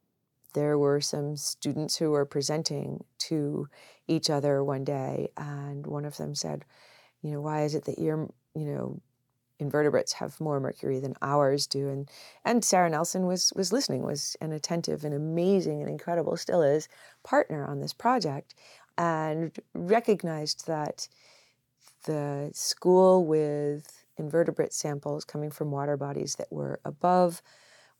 There 0.53 0.77
were 0.77 1.01
some 1.01 1.35
students 1.35 1.97
who 1.97 2.11
were 2.11 2.25
presenting 2.25 3.03
to 3.27 3.67
each 4.07 4.29
other 4.29 4.63
one 4.63 4.85
day, 4.85 5.29
and 5.35 5.85
one 5.85 6.05
of 6.05 6.15
them 6.15 6.35
said, 6.35 6.63
You 7.21 7.31
know, 7.31 7.41
why 7.41 7.63
is 7.63 7.75
it 7.75 7.83
that 7.85 7.99
your, 7.99 8.29
you 8.53 8.65
know, 8.65 9.01
invertebrates 9.57 10.13
have 10.13 10.39
more 10.39 10.59
mercury 10.59 10.99
than 10.99 11.15
ours 11.21 11.67
do? 11.67 11.89
And 11.89 12.09
and 12.45 12.63
Sarah 12.63 12.89
Nelson 12.89 13.25
was 13.25 13.51
was 13.55 13.73
listening, 13.73 14.03
was 14.03 14.37
an 14.39 14.53
attentive 14.53 15.03
and 15.03 15.13
amazing 15.13 15.81
and 15.81 15.89
incredible, 15.89 16.37
still 16.37 16.61
is, 16.61 16.87
partner 17.23 17.65
on 17.65 17.81
this 17.81 17.93
project 17.93 18.55
and 18.97 19.51
recognized 19.73 20.67
that 20.67 21.09
the 22.05 22.49
school 22.53 23.25
with 23.25 24.05
invertebrate 24.17 24.73
samples 24.73 25.25
coming 25.25 25.51
from 25.51 25.71
water 25.71 25.97
bodies 25.97 26.35
that 26.35 26.51
were 26.51 26.79
above 26.85 27.41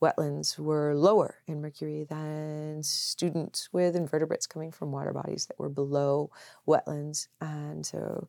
wetlands 0.01 0.59
were 0.59 0.93
lower 0.95 1.35
in 1.47 1.62
mercury 1.62 2.05
than 2.07 2.83
students 2.83 3.69
with 3.71 3.95
invertebrates 3.95 4.45
coming 4.45 4.71
from 4.71 4.91
water 4.91 5.13
bodies 5.13 5.45
that 5.47 5.57
were 5.57 5.69
below 5.69 6.29
wetlands. 6.67 7.27
And 7.41 7.85
so 7.85 8.27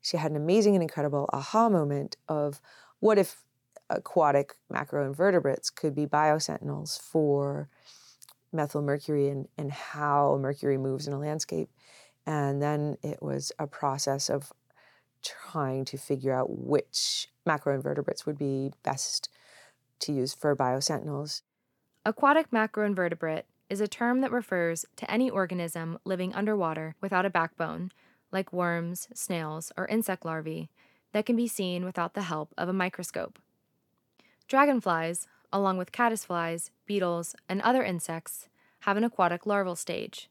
she 0.00 0.16
had 0.16 0.30
an 0.30 0.36
amazing 0.36 0.74
and 0.74 0.82
incredible 0.82 1.28
aha 1.32 1.68
moment 1.68 2.16
of 2.28 2.60
what 3.00 3.18
if 3.18 3.42
aquatic 3.90 4.54
macroinvertebrates 4.72 5.74
could 5.74 5.94
be 5.94 6.06
biosentinels 6.06 7.00
for 7.00 7.68
methylmercury 8.54 9.30
and, 9.30 9.48
and 9.56 9.72
how 9.72 10.38
mercury 10.40 10.78
moves 10.78 11.06
in 11.06 11.12
a 11.12 11.18
landscape. 11.18 11.68
And 12.26 12.60
then 12.62 12.96
it 13.02 13.22
was 13.22 13.52
a 13.58 13.66
process 13.66 14.28
of 14.28 14.52
trying 15.24 15.84
to 15.86 15.98
figure 15.98 16.32
out 16.32 16.50
which 16.50 17.28
macroinvertebrates 17.46 18.26
would 18.26 18.38
be 18.38 18.72
best 18.82 19.28
to 20.00 20.12
use 20.12 20.34
for 20.34 20.54
biosentinels. 20.54 21.42
Aquatic 22.04 22.50
macroinvertebrate 22.50 23.42
is 23.68 23.80
a 23.80 23.88
term 23.88 24.20
that 24.20 24.32
refers 24.32 24.86
to 24.96 25.10
any 25.10 25.28
organism 25.28 25.98
living 26.04 26.34
underwater 26.34 26.94
without 27.00 27.26
a 27.26 27.30
backbone, 27.30 27.92
like 28.32 28.52
worms, 28.52 29.08
snails, 29.14 29.72
or 29.76 29.86
insect 29.88 30.24
larvae, 30.24 30.70
that 31.12 31.26
can 31.26 31.36
be 31.36 31.48
seen 31.48 31.84
without 31.84 32.14
the 32.14 32.22
help 32.22 32.54
of 32.56 32.68
a 32.68 32.72
microscope. 32.72 33.38
Dragonflies, 34.46 35.26
along 35.52 35.78
with 35.78 35.92
caddisflies, 35.92 36.70
beetles, 36.86 37.34
and 37.48 37.60
other 37.62 37.82
insects, 37.82 38.48
have 38.80 38.96
an 38.96 39.04
aquatic 39.04 39.44
larval 39.46 39.76
stage. 39.76 40.30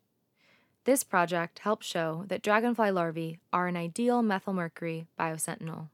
This 0.87 1.03
project 1.03 1.59
helps 1.59 1.85
show 1.85 2.23
that 2.29 2.41
dragonfly 2.41 2.91
larvae 2.91 3.39
are 3.51 3.67
an 3.67 3.75
ideal 3.75 4.23
methylmercury 4.23 5.07
biosentinel. 5.19 5.89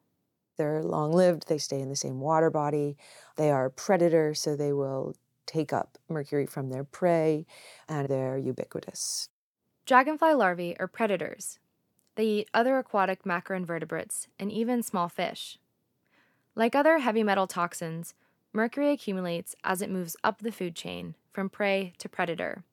They're 0.56 0.84
long 0.84 1.12
lived, 1.12 1.48
they 1.48 1.58
stay 1.58 1.80
in 1.80 1.90
the 1.90 1.96
same 1.96 2.20
water 2.20 2.52
body, 2.52 2.96
they 3.36 3.50
are 3.50 3.72
predators, 3.72 4.40
so 4.40 4.56
they 4.56 4.72
will 4.72 5.16
take 5.48 5.74
up 5.74 5.98
mercury 6.08 6.46
from 6.46 6.70
their 6.70 6.84
prey, 6.84 7.48
and 7.90 8.08
they're 8.08 8.38
ubiquitous. 8.38 9.30
Dragonfly 9.88 10.36
larvae 10.36 10.78
are 10.80 10.88
predators. 10.88 11.58
They 12.14 12.26
eat 12.26 12.50
other 12.54 12.78
aquatic 12.78 13.24
macroinvertebrates 13.24 14.28
and 14.38 14.52
even 14.52 14.84
small 14.84 15.10
fish. 15.10 15.58
Like 16.54 16.76
other 16.76 17.00
heavy 17.00 17.24
metal 17.24 17.48
toxins, 17.48 18.14
mercury 18.54 18.92
accumulates 18.92 19.56
as 19.64 19.82
it 19.82 19.90
moves 19.90 20.16
up 20.24 20.44
the 20.44 20.52
food 20.52 20.76
chain 20.76 21.16
from 21.32 21.50
prey 21.50 21.94
to 21.98 22.08
predator. 22.08 22.64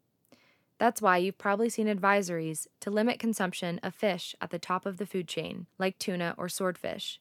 That's 0.80 1.02
why 1.02 1.18
you've 1.18 1.36
probably 1.36 1.68
seen 1.68 1.88
advisories 1.88 2.66
to 2.80 2.90
limit 2.90 3.18
consumption 3.18 3.80
of 3.82 3.94
fish 3.94 4.34
at 4.40 4.48
the 4.48 4.58
top 4.58 4.86
of 4.86 4.96
the 4.96 5.04
food 5.04 5.28
chain, 5.28 5.66
like 5.78 5.98
tuna 5.98 6.34
or 6.38 6.48
swordfish, 6.48 7.20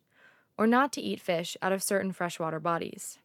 or 0.58 0.66
not 0.66 0.94
to 0.94 1.02
eat 1.02 1.20
fish 1.20 1.58
out 1.62 1.74
of 1.74 1.84
certain 1.84 2.14
freshwater 2.14 2.62
bodies. 2.62 3.20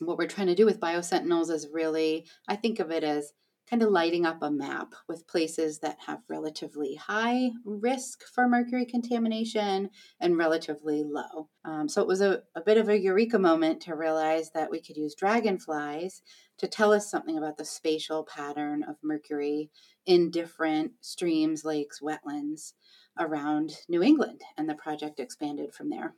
What 0.00 0.18
we're 0.18 0.26
trying 0.26 0.48
to 0.48 0.56
do 0.56 0.66
with 0.66 0.80
biosentinels 0.80 1.48
is 1.50 1.68
really, 1.72 2.26
I 2.48 2.56
think 2.56 2.80
of 2.80 2.90
it 2.90 3.04
as 3.04 3.34
kind 3.68 3.82
of 3.82 3.90
lighting 3.90 4.24
up 4.24 4.42
a 4.42 4.50
map 4.50 4.94
with 5.08 5.26
places 5.26 5.80
that 5.80 5.98
have 6.06 6.20
relatively 6.28 6.94
high 6.94 7.50
risk 7.64 8.24
for 8.24 8.48
mercury 8.48 8.86
contamination 8.86 9.90
and 10.20 10.38
relatively 10.38 11.02
low. 11.02 11.48
Um, 11.64 11.88
so 11.88 12.00
it 12.00 12.06
was 12.06 12.20
a, 12.20 12.42
a 12.54 12.60
bit 12.60 12.78
of 12.78 12.88
a 12.88 12.98
eureka 12.98 13.38
moment 13.38 13.82
to 13.82 13.96
realize 13.96 14.50
that 14.52 14.70
we 14.70 14.80
could 14.80 14.96
use 14.96 15.14
dragonflies 15.14 16.22
to 16.58 16.68
tell 16.68 16.92
us 16.92 17.10
something 17.10 17.36
about 17.36 17.56
the 17.56 17.64
spatial 17.64 18.24
pattern 18.24 18.84
of 18.84 18.96
mercury 19.02 19.70
in 20.06 20.30
different 20.30 20.92
streams, 21.00 21.64
lakes, 21.64 22.00
wetlands 22.00 22.74
around 23.18 23.78
New 23.88 24.02
England. 24.02 24.42
And 24.56 24.68
the 24.68 24.74
project 24.74 25.18
expanded 25.18 25.74
from 25.74 25.90
there. 25.90 26.14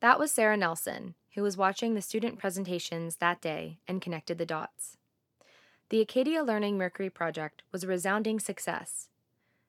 That 0.00 0.18
was 0.18 0.32
Sarah 0.32 0.56
Nelson, 0.56 1.14
who 1.34 1.42
was 1.42 1.56
watching 1.56 1.94
the 1.94 2.02
student 2.02 2.38
presentations 2.38 3.16
that 3.16 3.40
day 3.40 3.78
and 3.86 4.02
connected 4.02 4.38
the 4.38 4.44
dots. 4.44 4.98
The 5.88 6.00
Acadia 6.00 6.42
Learning 6.42 6.76
Mercury 6.76 7.10
project 7.10 7.62
was 7.70 7.84
a 7.84 7.86
resounding 7.86 8.40
success. 8.40 9.06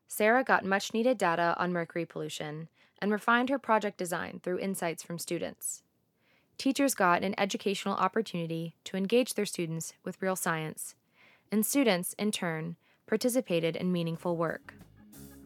Sarah 0.08 0.44
got 0.44 0.66
much 0.66 0.92
needed 0.92 1.20
data 1.20 1.54
on 1.60 1.72
mercury 1.72 2.08
pollution 2.08 2.70
and 3.00 3.12
refined 3.12 3.50
her 3.50 3.60
project 3.60 4.00
design 4.00 4.40
through 4.42 4.58
insights 4.58 5.04
from 5.04 5.20
students. 5.20 5.84
Teachers 6.58 6.96
got 6.96 7.22
an 7.22 7.36
educational 7.38 7.94
opportunity 7.94 8.74
to 8.86 8.98
engage 8.98 9.36
their 9.36 9.46
students 9.46 9.94
with 10.04 10.20
real 10.20 10.36
science, 10.36 10.96
and 11.52 11.64
students, 11.64 12.14
in 12.14 12.32
turn, 12.32 12.78
participated 13.06 13.76
in 13.76 13.92
meaningful 13.92 14.36
work. 14.36 14.74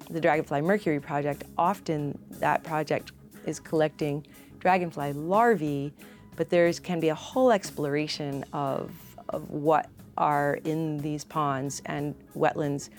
The 0.10 0.22
Dragonfly 0.22 0.62
Mercury 0.62 1.02
project, 1.02 1.44
often 1.58 2.18
that 2.40 2.64
project 2.64 3.12
is 3.46 3.60
collecting 3.60 4.26
dragonfly 4.60 5.12
larvae, 5.12 5.92
but 6.38 6.50
there 6.50 6.72
can 6.72 7.02
be 7.02 7.10
a 7.10 7.16
whole 7.16 7.52
exploration 7.52 8.46
of, 8.54 8.94
of 9.28 9.50
what 9.50 9.90
are 10.18 10.60
in 10.64 10.98
these 11.00 11.24
ponds 11.24 11.82
and 11.86 12.16
wetlands 12.36 12.90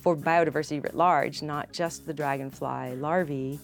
for 0.00 0.16
biodiversity 0.16 0.82
writ 0.82 0.96
large, 0.96 1.42
not 1.42 1.72
just 1.72 2.06
the 2.06 2.14
dragonfly 2.14 2.96
larvae. 2.96 3.58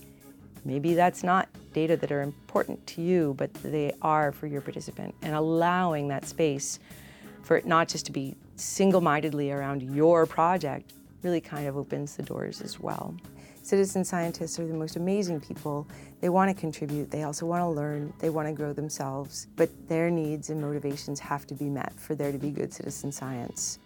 Maybe 0.65 0.95
that's 0.95 1.23
not 1.23 1.49
data 1.73 1.97
that 1.97 2.13
are 2.13 2.23
important 2.23 2.87
to 2.89 3.03
you, 3.03 3.35
but 3.37 3.53
they 3.55 3.93
are 4.03 4.33
for 4.33 4.47
your 4.47 4.61
participant. 4.61 5.15
And 5.23 5.35
allowing 5.35 6.09
that 6.09 6.27
space 6.27 6.79
for 7.43 7.57
it 7.57 7.67
not 7.67 7.89
just 7.89 8.07
to 8.07 8.13
be 8.13 8.37
single 8.57 9.01
mindedly 9.01 9.51
around 9.51 9.83
your 9.83 10.27
project 10.27 10.93
really 11.23 11.41
kind 11.41 11.67
of 11.67 11.77
opens 11.77 12.17
the 12.17 12.23
doors 12.23 12.61
as 12.61 12.79
well. 12.79 13.15
Citizen 13.69 14.03
scientists 14.03 14.59
are 14.59 14.67
the 14.67 14.73
most 14.73 14.97
amazing 14.97 15.43
people. 15.43 15.87
They 16.23 16.31
want 16.31 16.49
to 16.49 16.59
contribute, 16.59 17.11
they 17.11 17.25
also 17.25 17.45
want 17.45 17.61
to 17.61 17.69
learn, 17.69 18.15
they 18.19 18.31
want 18.31 18.49
to 18.49 18.55
grow 18.55 18.73
themselves, 18.73 19.47
but 19.57 19.69
their 19.91 20.09
needs 20.09 20.49
and 20.49 20.59
motivations 20.59 21.21
have 21.21 21.47
to 21.49 21.55
be 21.55 21.67
met 21.67 21.93
for 22.01 22.15
there 22.15 22.33
to 22.33 22.39
be 22.39 22.49
good 22.49 22.73
citizen 22.73 23.13
science. 23.13 23.79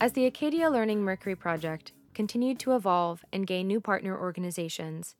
As 0.00 0.10
the 0.14 0.26
Acadia 0.26 0.68
Learning 0.68 1.04
Mercury 1.04 1.36
project 1.36 1.92
continued 2.14 2.58
to 2.58 2.74
evolve 2.74 3.24
and 3.32 3.46
gain 3.46 3.68
new 3.68 3.80
partner 3.80 4.18
organizations, 4.18 5.14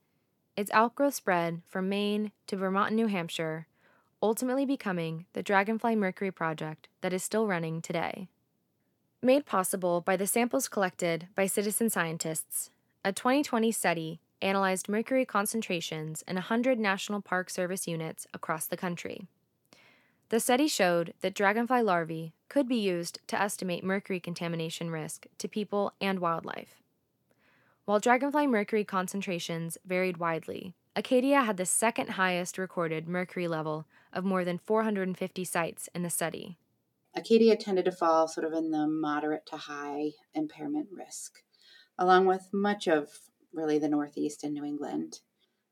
its 0.55 0.71
outgrowth 0.73 1.15
spread 1.15 1.61
from 1.67 1.89
Maine 1.89 2.31
to 2.47 2.55
Vermont 2.55 2.89
and 2.89 2.95
New 2.95 3.07
Hampshire, 3.07 3.67
ultimately 4.21 4.65
becoming 4.65 5.25
the 5.33 5.43
Dragonfly 5.43 5.95
Mercury 5.95 6.31
project 6.31 6.87
that 7.01 7.13
is 7.13 7.23
still 7.23 7.47
running 7.47 7.81
today. 7.81 8.27
Made 9.21 9.45
possible 9.45 10.01
by 10.01 10.15
the 10.17 10.27
samples 10.27 10.67
collected 10.67 11.27
by 11.35 11.45
citizen 11.45 11.89
scientists, 11.89 12.71
a 13.03 13.11
2020 13.11 13.71
study 13.71 14.19
analyzed 14.41 14.89
mercury 14.89 15.25
concentrations 15.25 16.23
in 16.27 16.35
100 16.35 16.77
National 16.77 17.21
Park 17.21 17.49
Service 17.49 17.87
units 17.87 18.27
across 18.33 18.65
the 18.65 18.77
country. 18.77 19.27
The 20.29 20.39
study 20.39 20.67
showed 20.67 21.13
that 21.21 21.33
dragonfly 21.33 21.81
larvae 21.81 22.33
could 22.49 22.67
be 22.67 22.75
used 22.75 23.19
to 23.27 23.41
estimate 23.41 23.83
mercury 23.83 24.19
contamination 24.19 24.89
risk 24.89 25.27
to 25.37 25.47
people 25.47 25.93
and 26.01 26.19
wildlife. 26.19 26.82
While 27.85 27.99
dragonfly 27.99 28.47
mercury 28.47 28.85
concentrations 28.85 29.77
varied 29.85 30.17
widely, 30.17 30.73
Acadia 30.95 31.41
had 31.41 31.57
the 31.57 31.65
second 31.65 32.11
highest 32.11 32.57
recorded 32.57 33.09
mercury 33.09 33.47
level 33.47 33.85
of 34.13 34.23
more 34.23 34.45
than 34.45 34.57
450 34.57 35.43
sites 35.43 35.89
in 35.93 36.01
the 36.01 36.09
study. 36.09 36.57
Acadia 37.13 37.57
tended 37.57 37.83
to 37.85 37.91
fall 37.91 38.27
sort 38.29 38.45
of 38.45 38.53
in 38.53 38.71
the 38.71 38.87
moderate 38.87 39.45
to 39.47 39.57
high 39.57 40.11
impairment 40.33 40.87
risk, 40.91 41.43
along 41.97 42.25
with 42.25 42.53
much 42.53 42.87
of 42.87 43.09
really 43.51 43.77
the 43.77 43.89
Northeast 43.89 44.45
and 44.45 44.53
New 44.53 44.63
England, 44.63 45.19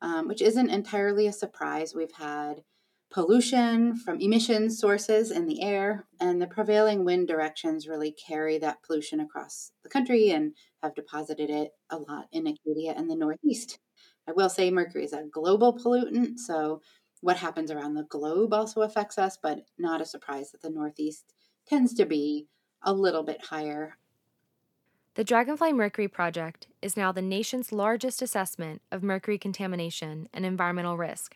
um, 0.01 0.27
which 0.27 0.41
isn't 0.41 0.69
entirely 0.69 1.27
a 1.27 1.33
surprise. 1.33 1.95
We've 1.95 2.11
had 2.11 2.63
pollution 3.11 3.95
from 3.95 4.21
emission 4.21 4.69
sources 4.69 5.31
in 5.31 5.45
the 5.45 5.61
air, 5.61 6.05
and 6.19 6.41
the 6.41 6.47
prevailing 6.47 7.03
wind 7.03 7.27
directions 7.27 7.87
really 7.87 8.11
carry 8.11 8.57
that 8.57 8.81
pollution 8.83 9.19
across 9.19 9.71
the 9.83 9.89
country 9.89 10.29
and 10.31 10.53
have 10.81 10.95
deposited 10.95 11.49
it 11.49 11.71
a 11.89 11.97
lot 11.97 12.27
in 12.31 12.47
Acadia 12.47 12.93
and 12.95 13.09
the 13.09 13.15
Northeast. 13.15 13.79
I 14.27 14.31
will 14.31 14.49
say 14.49 14.71
mercury 14.71 15.03
is 15.03 15.13
a 15.13 15.25
global 15.31 15.77
pollutant, 15.77 16.37
so 16.37 16.81
what 17.19 17.37
happens 17.37 17.69
around 17.69 17.95
the 17.95 18.03
globe 18.03 18.53
also 18.53 18.81
affects 18.81 19.17
us, 19.17 19.37
but 19.41 19.65
not 19.77 20.01
a 20.01 20.05
surprise 20.05 20.51
that 20.51 20.61
the 20.61 20.69
Northeast 20.69 21.33
tends 21.67 21.93
to 21.95 22.05
be 22.05 22.47
a 22.81 22.93
little 22.93 23.23
bit 23.23 23.45
higher. 23.45 23.97
The 25.15 25.25
Dragonfly 25.25 25.73
Mercury 25.73 26.07
Project 26.07 26.67
is 26.81 26.95
now 26.95 27.11
the 27.11 27.21
nation's 27.21 27.73
largest 27.73 28.21
assessment 28.21 28.81
of 28.89 29.03
mercury 29.03 29.37
contamination 29.37 30.29
and 30.33 30.45
environmental 30.45 30.95
risk. 30.95 31.35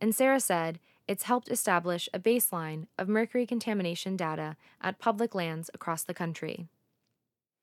And 0.00 0.14
Sarah 0.14 0.40
said 0.40 0.78
it's 1.10 1.24
helped 1.24 1.50
establish 1.50 2.08
a 2.14 2.20
baseline 2.20 2.86
of 2.96 3.08
mercury 3.08 3.44
contamination 3.44 4.16
data 4.16 4.56
at 4.80 5.00
public 5.00 5.34
lands 5.34 5.68
across 5.74 6.04
the 6.04 6.14
country. 6.14 6.68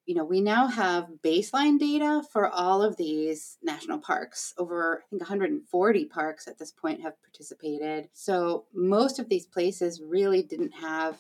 You 0.06 0.16
know, 0.16 0.26
we 0.26 0.42
now 0.42 0.68
have 0.68 1.08
baseline 1.24 1.80
data 1.80 2.24
for 2.34 2.50
all 2.50 2.84
of 2.84 2.98
these 2.98 3.58
national 3.64 4.00
parks. 4.00 4.54
Over, 4.58 5.02
I 5.02 5.08
think, 5.10 5.22
140 5.22 6.06
parks 6.06 6.46
at 6.50 6.58
this 6.58 6.74
point 6.74 7.02
have 7.04 7.22
participated. 7.22 8.10
So, 8.12 8.66
most 8.74 9.18
of 9.18 9.30
these 9.30 9.46
places 9.46 10.02
really 10.02 10.44
didn't 10.44 10.74
have 10.74 11.18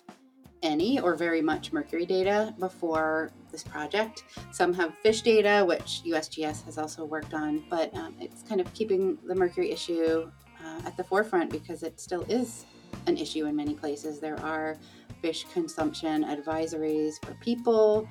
any 0.61 0.99
or 0.99 1.15
very 1.15 1.41
much 1.41 1.71
mercury 1.71 2.05
data 2.05 2.53
before 2.59 3.31
this 3.53 3.63
project. 3.63 4.25
Some 4.51 4.73
have 4.73 4.93
fish 4.95 5.21
data, 5.21 5.63
which 5.65 6.01
USGS 6.05 6.65
has 6.65 6.77
also 6.77 7.05
worked 7.05 7.33
on, 7.33 7.63
but 7.69 7.95
um, 7.95 8.15
it's 8.19 8.43
kind 8.43 8.59
of 8.59 8.73
keeping 8.73 9.17
the 9.25 9.35
mercury 9.35 9.71
issue 9.71 10.29
at 10.85 10.97
the 10.97 11.03
forefront 11.03 11.49
because 11.49 11.83
it 11.83 11.99
still 11.99 12.23
is 12.23 12.65
an 13.05 13.17
issue 13.17 13.45
in 13.45 13.55
many 13.55 13.73
places. 13.73 14.19
There 14.19 14.39
are 14.41 14.77
fish 15.21 15.45
consumption 15.53 16.23
advisories 16.23 17.13
for 17.25 17.33
people, 17.35 18.07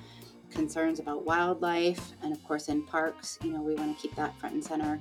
concerns 0.50 1.00
about 1.00 1.24
wildlife, 1.24 2.12
and 2.22 2.32
of 2.32 2.42
course, 2.44 2.68
in 2.68 2.84
parks, 2.86 3.38
you 3.42 3.52
know, 3.52 3.60
we 3.60 3.74
want 3.74 3.96
to 3.96 4.00
keep 4.00 4.14
that 4.16 4.38
front 4.38 4.54
and 4.54 4.64
center. 4.64 5.00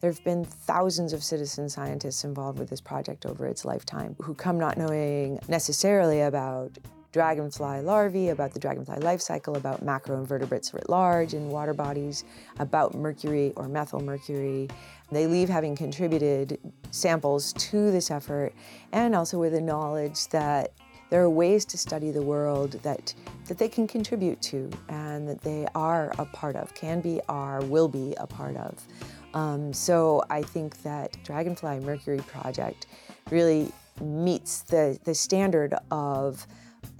There 0.00 0.10
have 0.10 0.22
been 0.22 0.44
thousands 0.44 1.12
of 1.12 1.24
citizen 1.24 1.68
scientists 1.68 2.22
involved 2.22 2.58
with 2.58 2.70
this 2.70 2.80
project 2.80 3.26
over 3.26 3.46
its 3.46 3.64
lifetime 3.64 4.14
who 4.22 4.32
come 4.32 4.58
not 4.58 4.78
knowing 4.78 5.40
necessarily 5.48 6.20
about 6.20 6.78
dragonfly 7.10 7.80
larvae, 7.80 8.28
about 8.28 8.52
the 8.52 8.60
dragonfly 8.60 8.98
life 8.98 9.20
cycle, 9.20 9.56
about 9.56 9.84
macroinvertebrates 9.84 10.72
writ 10.72 10.88
large 10.88 11.34
in 11.34 11.48
water 11.48 11.74
bodies, 11.74 12.22
about 12.60 12.94
mercury 12.94 13.52
or 13.56 13.68
methyl 13.68 14.00
mercury. 14.00 14.68
They 15.10 15.26
leave 15.26 15.48
having 15.48 15.74
contributed 15.74 16.58
samples 16.92 17.52
to 17.54 17.90
this 17.90 18.10
effort 18.10 18.52
and 18.92 19.16
also 19.16 19.38
with 19.38 19.52
the 19.52 19.60
knowledge 19.60 20.28
that 20.28 20.72
there 21.10 21.22
are 21.22 21.30
ways 21.30 21.64
to 21.64 21.78
study 21.78 22.10
the 22.10 22.22
world 22.22 22.72
that, 22.82 23.14
that 23.46 23.56
they 23.56 23.68
can 23.68 23.86
contribute 23.86 24.40
to 24.42 24.70
and 24.90 25.26
that 25.26 25.40
they 25.40 25.66
are 25.74 26.12
a 26.18 26.26
part 26.26 26.54
of, 26.54 26.74
can 26.74 27.00
be, 27.00 27.20
are, 27.28 27.62
will 27.64 27.88
be 27.88 28.14
a 28.18 28.26
part 28.26 28.56
of. 28.56 28.86
Um, 29.34 29.72
so 29.72 30.22
I 30.30 30.42
think 30.42 30.82
that 30.82 31.16
Dragonfly 31.24 31.80
Mercury 31.80 32.18
Project 32.18 32.86
really 33.30 33.72
meets 34.00 34.62
the, 34.62 34.98
the 35.04 35.14
standard 35.14 35.74
of 35.90 36.46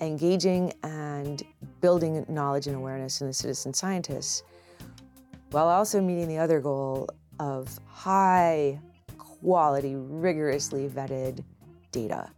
engaging 0.01 0.73
and 0.83 1.43
building 1.81 2.25
knowledge 2.29 2.67
and 2.67 2.77
awareness 2.77 3.21
in 3.21 3.29
the 3.29 3.33
citizen 3.33 3.73
scientists 3.73 4.43
while 5.51 5.69
also 5.69 6.01
meeting 6.01 6.29
the 6.29 6.39
other 6.39 6.61
goal 6.61 7.09
of 7.39 7.79
high 7.87 8.79
quality, 9.17 9.95
rigorously 9.97 10.89
vetted 10.89 11.43
data. 11.93 12.31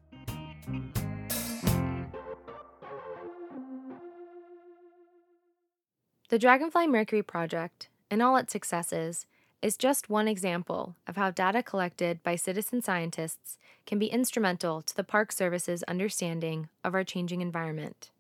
The 6.29 6.39
Dragonfly 6.39 6.87
Mercury 6.87 7.25
project, 7.25 7.89
and 8.09 8.23
all 8.23 8.37
its 8.37 8.53
successes, 8.53 9.27
is 9.63 9.77
just 9.77 10.09
one 10.09 10.27
example 10.27 10.97
of 11.07 11.17
how 11.17 11.31
data 11.31 11.63
collected 11.63 12.23
by 12.23 12.37
citizen 12.37 12.81
scientists 12.81 13.59
can 13.87 13.99
be 13.99 14.07
instrumental 14.07 14.81
to 14.83 14.97
the 14.97 15.05
Park 15.05 15.33
Service's 15.33 15.83
understanding 15.85 16.69
of 16.83 16.95
our 16.95 17.05
changing 17.05 17.41
environment. 17.41 18.11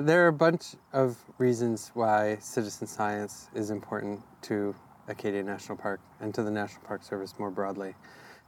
There 0.00 0.24
are 0.24 0.28
a 0.28 0.32
bunch 0.32 0.74
of 0.92 1.18
reasons 1.38 1.90
why 1.94 2.38
citizen 2.40 2.86
science 2.86 3.48
is 3.54 3.70
important 3.70 4.20
to 4.42 4.74
Acadia 5.08 5.42
National 5.42 5.76
Park 5.76 6.00
and 6.20 6.34
to 6.34 6.42
the 6.42 6.50
National 6.50 6.82
Park 6.82 7.02
Service 7.02 7.34
more 7.38 7.50
broadly. 7.50 7.94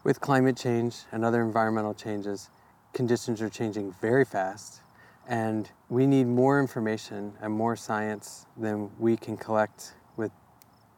With 0.02 0.20
climate 0.20 0.56
change 0.56 0.96
and 1.12 1.24
other 1.24 1.42
environmental 1.42 1.94
changes, 1.94 2.50
conditions 2.92 3.42
are 3.42 3.50
changing 3.50 3.92
very 4.00 4.24
fast, 4.24 4.80
and 5.28 5.70
we 5.88 6.06
need 6.06 6.26
more 6.26 6.60
information 6.60 7.34
and 7.40 7.52
more 7.52 7.76
science 7.76 8.46
than 8.56 8.90
we 8.98 9.16
can 9.16 9.36
collect 9.36 9.94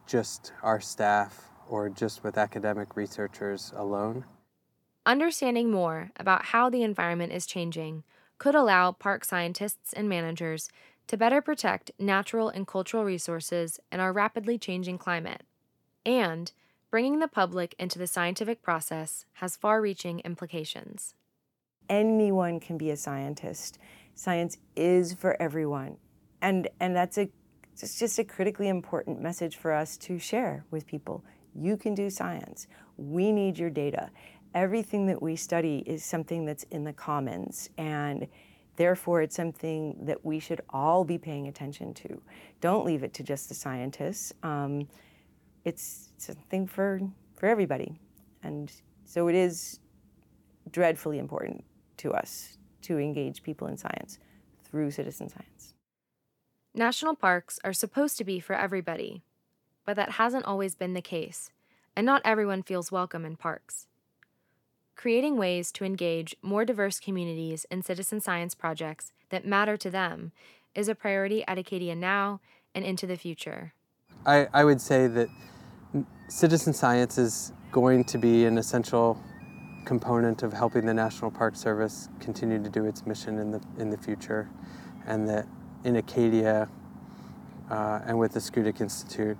just 0.07 0.53
our 0.63 0.79
staff 0.79 1.49
or 1.69 1.89
just 1.89 2.23
with 2.23 2.37
academic 2.37 2.95
researchers 2.95 3.73
alone. 3.75 4.25
Understanding 5.05 5.71
more 5.71 6.11
about 6.17 6.45
how 6.45 6.69
the 6.69 6.83
environment 6.83 7.31
is 7.31 7.45
changing 7.45 8.03
could 8.37 8.55
allow 8.55 8.91
park 8.91 9.25
scientists 9.25 9.93
and 9.93 10.07
managers 10.09 10.69
to 11.07 11.17
better 11.17 11.41
protect 11.41 11.91
natural 11.97 12.49
and 12.49 12.67
cultural 12.67 13.05
resources 13.05 13.79
in 13.91 13.99
our 13.99 14.11
rapidly 14.11 14.57
changing 14.57 14.97
climate. 14.97 15.43
And 16.05 16.51
bringing 16.91 17.19
the 17.19 17.27
public 17.27 17.75
into 17.79 17.99
the 17.99 18.07
scientific 18.07 18.61
process 18.61 19.25
has 19.33 19.55
far 19.55 19.81
reaching 19.81 20.19
implications. 20.19 21.15
Anyone 21.89 22.59
can 22.59 22.77
be 22.77 22.91
a 22.91 22.97
scientist. 22.97 23.77
Science 24.13 24.57
is 24.75 25.13
for 25.13 25.41
everyone. 25.41 25.97
And, 26.41 26.67
and 26.79 26.95
that's 26.95 27.17
a, 27.17 27.29
it's 27.83 27.99
just 27.99 28.19
a 28.19 28.23
critically 28.23 28.67
important 28.67 29.21
message 29.21 29.55
for 29.57 29.71
us 29.71 29.97
to 29.97 30.17
share 30.19 30.65
with 30.71 30.87
people. 30.87 31.23
You 31.53 31.77
can 31.77 31.93
do 31.95 32.09
science. 32.09 32.67
We 32.97 33.31
need 33.31 33.57
your 33.57 33.69
data. 33.69 34.09
Everything 34.53 35.05
that 35.07 35.21
we 35.21 35.35
study 35.35 35.83
is 35.85 36.03
something 36.03 36.45
that's 36.45 36.63
in 36.71 36.83
the 36.83 36.93
commons. 36.93 37.69
And 37.77 38.27
Therefore, 38.77 39.23
it's 39.23 39.35
something 39.35 39.97
that 40.03 40.23
we 40.23 40.39
should 40.39 40.61
all 40.69 41.03
be 41.03 41.17
paying 41.17 41.47
attention 41.47 41.95
to. 41.95 42.21
Don't 42.61 42.85
leave 42.85 43.03
it 43.03 43.11
to 43.15 43.23
just 43.23 43.49
the 43.49 43.55
scientists. 43.55 44.31
Um, 44.43 44.87
it's 45.65 46.09
something 46.17 46.67
for, 46.67 47.01
for 47.35 47.47
everybody. 47.47 47.99
And 48.43 48.71
so 49.03 49.27
it 49.27 49.35
is 49.35 49.79
dreadfully 50.71 51.17
important 51.17 51.63
to 51.97 52.13
us 52.13 52.59
to 52.83 52.99
engage 52.99 53.41
people 53.41 53.67
in 53.67 53.77
science 53.77 54.19
through 54.63 54.91
citizen 54.91 55.27
science. 55.27 55.73
National 56.73 57.15
parks 57.15 57.59
are 57.63 57.73
supposed 57.73 58.17
to 58.17 58.23
be 58.23 58.39
for 58.39 58.53
everybody, 58.53 59.23
but 59.85 59.95
that 59.95 60.11
hasn't 60.11 60.45
always 60.45 60.75
been 60.75 60.93
the 60.93 61.01
case, 61.01 61.49
and 61.95 62.05
not 62.05 62.21
everyone 62.23 62.61
feels 62.61 62.91
welcome 62.91 63.25
in 63.25 63.35
parks. 63.35 63.87
Creating 64.95 65.37
ways 65.37 65.71
to 65.71 65.85
engage 65.85 66.35
more 66.41 66.65
diverse 66.65 66.99
communities 66.99 67.65
in 67.71 67.81
citizen 67.81 68.19
science 68.19 68.53
projects 68.53 69.11
that 69.29 69.45
matter 69.45 69.77
to 69.77 69.89
them 69.89 70.31
is 70.75 70.87
a 70.87 70.95
priority 70.95 71.43
at 71.47 71.57
Acadia 71.57 71.95
now 71.95 72.39
and 72.75 72.85
into 72.85 73.07
the 73.07 73.17
future. 73.17 73.73
I, 74.25 74.47
I 74.53 74.63
would 74.63 74.81
say 74.81 75.07
that 75.07 75.29
citizen 76.27 76.73
science 76.73 77.17
is 77.17 77.53
going 77.71 78.03
to 78.05 78.17
be 78.17 78.45
an 78.45 78.57
essential 78.57 79.19
component 79.85 80.43
of 80.43 80.53
helping 80.53 80.85
the 80.85 80.93
National 80.93 81.31
Park 81.31 81.55
Service 81.55 82.09
continue 82.19 82.61
to 82.61 82.69
do 82.69 82.85
its 82.85 83.05
mission 83.05 83.39
in 83.39 83.51
the, 83.51 83.61
in 83.77 83.89
the 83.89 83.97
future, 83.97 84.49
and 85.05 85.27
that 85.27 85.47
in 85.83 85.95
Acadia 85.95 86.69
uh, 87.69 87.99
and 88.05 88.17
with 88.17 88.33
the 88.33 88.39
Schoodic 88.39 88.81
Institute, 88.81 89.37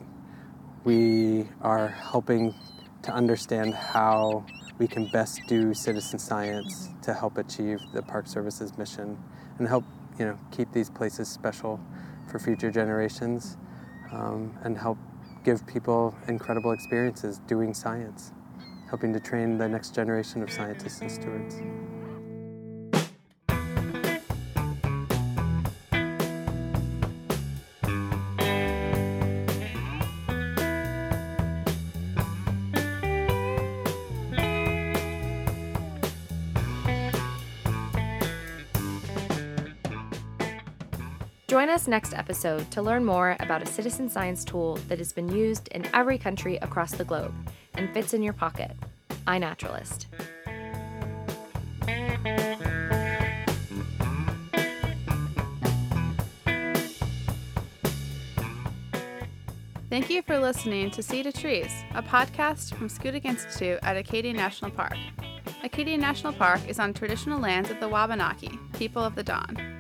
we 0.84 1.48
are 1.62 1.88
helping 1.88 2.54
to 3.04 3.12
understand 3.12 3.74
how 3.74 4.46
we 4.78 4.88
can 4.88 5.08
best 5.08 5.42
do 5.48 5.74
citizen 5.74 6.20
science 6.20 6.90
to 7.02 7.14
help 7.14 7.38
achieve 7.38 7.80
the 7.94 8.02
Park 8.02 8.28
Service's 8.28 8.78
mission 8.78 9.18
and 9.60 9.68
help 9.68 9.84
you 10.20 10.26
know 10.26 10.38
keep 10.52 10.72
these 10.72 10.90
places 10.90 11.28
special 11.28 11.80
for 12.30 12.40
future 12.40 12.72
generations 12.72 13.58
um, 14.12 14.58
and 14.64 14.78
help 14.78 14.98
give 15.44 15.66
people 15.66 16.16
incredible 16.28 16.72
experiences 16.72 17.40
doing 17.48 17.74
science, 17.74 18.34
helping 18.90 19.14
to 19.14 19.20
train 19.20 19.58
the 19.58 19.68
next 19.68 19.96
generation 19.96 20.44
of 20.44 20.52
scientists 20.52 21.02
and 21.02 21.12
stewards. 21.12 21.62
Join 41.58 41.70
us 41.70 41.88
next 41.88 42.14
episode 42.14 42.70
to 42.70 42.84
learn 42.84 43.04
more 43.04 43.36
about 43.40 43.64
a 43.64 43.66
citizen 43.66 44.10
science 44.10 44.46
tool 44.46 44.76
that 44.90 45.00
has 45.00 45.12
been 45.12 45.28
used 45.28 45.70
in 45.70 45.88
every 45.92 46.20
country 46.20 46.58
across 46.58 46.92
the 46.92 47.04
globe 47.04 47.34
and 47.74 47.92
fits 47.96 48.14
in 48.14 48.22
your 48.22 48.34
pocket 48.34 48.78
iNaturalist. 49.26 50.06
Thank 59.90 60.12
you 60.12 60.22
for 60.22 60.38
listening 60.38 60.92
to 60.92 61.02
Sea 61.02 61.24
to 61.24 61.32
Trees, 61.32 61.72
a 61.96 62.04
podcast 62.04 62.76
from 62.76 62.88
Schoodic 62.88 63.26
Institute 63.26 63.80
at 63.82 63.98
Acadia 63.98 64.34
National 64.34 64.70
Park. 64.70 64.96
Acadia 65.64 65.98
National 65.98 66.34
Park 66.34 66.62
is 66.68 66.78
on 66.78 66.94
traditional 66.94 67.40
lands 67.40 67.72
of 67.72 67.80
the 67.80 67.90
Wabanaki, 67.90 68.60
people 68.74 69.04
of 69.04 69.16
the 69.16 69.24
Dawn. 69.24 69.77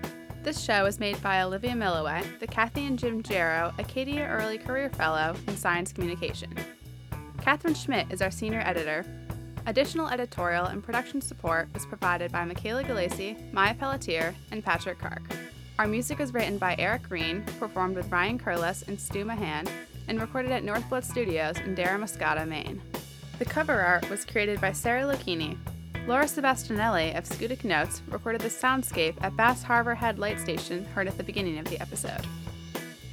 This 0.47 0.63
show 0.63 0.85
is 0.85 0.97
made 0.97 1.21
by 1.21 1.41
Olivia 1.41 1.73
Milloway, 1.73 2.39
the 2.39 2.47
Kathy 2.47 2.85
and 2.85 2.97
Jim 2.97 3.21
Jarrow 3.21 3.73
Acadia 3.79 4.25
Early 4.25 4.57
Career 4.57 4.89
Fellow 4.89 5.35
in 5.45 5.57
Science 5.57 5.91
Communication. 5.91 6.55
Catherine 7.41 7.73
Schmidt 7.73 8.09
is 8.13 8.21
our 8.21 8.31
senior 8.31 8.61
editor. 8.61 9.05
Additional 9.65 10.07
editorial 10.07 10.67
and 10.67 10.81
production 10.81 11.19
support 11.19 11.67
is 11.75 11.85
provided 11.85 12.31
by 12.31 12.45
Michaela 12.45 12.85
Galesi, 12.85 13.51
Maya 13.51 13.73
Pelletier, 13.73 14.33
and 14.51 14.63
Patrick 14.63 14.99
Kark. 14.99 15.29
Our 15.79 15.85
music 15.85 16.21
is 16.21 16.33
written 16.33 16.57
by 16.57 16.77
Eric 16.79 17.09
Green, 17.09 17.43
performed 17.59 17.97
with 17.97 18.09
Ryan 18.09 18.39
Curlis 18.39 18.87
and 18.87 18.97
Stu 18.97 19.25
Mahan, 19.25 19.67
and 20.07 20.21
recorded 20.21 20.53
at 20.53 20.63
Northblood 20.63 21.03
Studios 21.03 21.57
in 21.57 21.75
Damariscotta, 21.75 22.47
Maine. 22.47 22.81
The 23.37 23.43
cover 23.43 23.81
art 23.81 24.09
was 24.09 24.23
created 24.23 24.61
by 24.61 24.71
Sarah 24.71 25.13
Lucchini, 25.13 25.57
Laura 26.07 26.23
Sebastianelli 26.23 27.17
of 27.17 27.25
Schoodic 27.25 27.65
Notes 27.65 28.01
recorded 28.07 28.39
the 28.39 28.47
soundscape 28.47 29.15
at 29.19 29.35
Bass 29.35 29.61
Harbor 29.61 29.93
Head 29.93 30.19
Light 30.19 30.39
Station 30.39 30.85
heard 30.85 31.05
at 31.05 31.17
the 31.17 31.23
beginning 31.23 31.59
of 31.59 31.65
the 31.65 31.81
episode. 31.81 32.25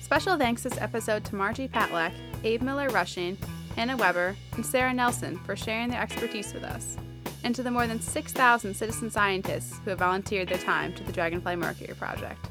Special 0.00 0.38
thanks 0.38 0.62
this 0.62 0.78
episode 0.78 1.24
to 1.24 1.34
Margie 1.34 1.66
Patlak, 1.66 2.12
Abe 2.44 2.62
Miller 2.62 2.88
Rushing, 2.90 3.36
Hannah 3.74 3.96
Weber, 3.96 4.36
and 4.52 4.64
Sarah 4.64 4.94
Nelson 4.94 5.36
for 5.38 5.56
sharing 5.56 5.90
their 5.90 6.00
expertise 6.00 6.54
with 6.54 6.62
us, 6.62 6.96
and 7.42 7.52
to 7.56 7.64
the 7.64 7.70
more 7.70 7.88
than 7.88 8.00
6,000 8.00 8.74
citizen 8.74 9.10
scientists 9.10 9.80
who 9.82 9.90
have 9.90 9.98
volunteered 9.98 10.48
their 10.48 10.58
time 10.58 10.94
to 10.94 11.02
the 11.02 11.10
Dragonfly 11.10 11.56
Mercury 11.56 11.94
Project. 11.94 12.48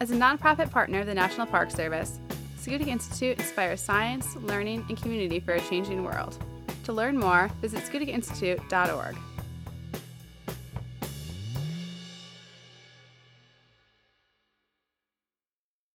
As 0.00 0.10
a 0.10 0.16
nonprofit 0.16 0.70
partner 0.70 1.00
of 1.00 1.06
the 1.06 1.14
National 1.14 1.46
Park 1.46 1.70
Service, 1.70 2.20
Schoodic 2.58 2.88
Institute 2.88 3.38
inspires 3.38 3.80
science, 3.80 4.36
learning, 4.36 4.84
and 4.90 5.00
community 5.00 5.40
for 5.40 5.54
a 5.54 5.60
changing 5.62 6.04
world. 6.04 6.44
To 6.84 6.92
learn 6.92 7.18
more, 7.18 7.50
visit 7.62 7.80
schoodicinstitute.org. 7.80 9.16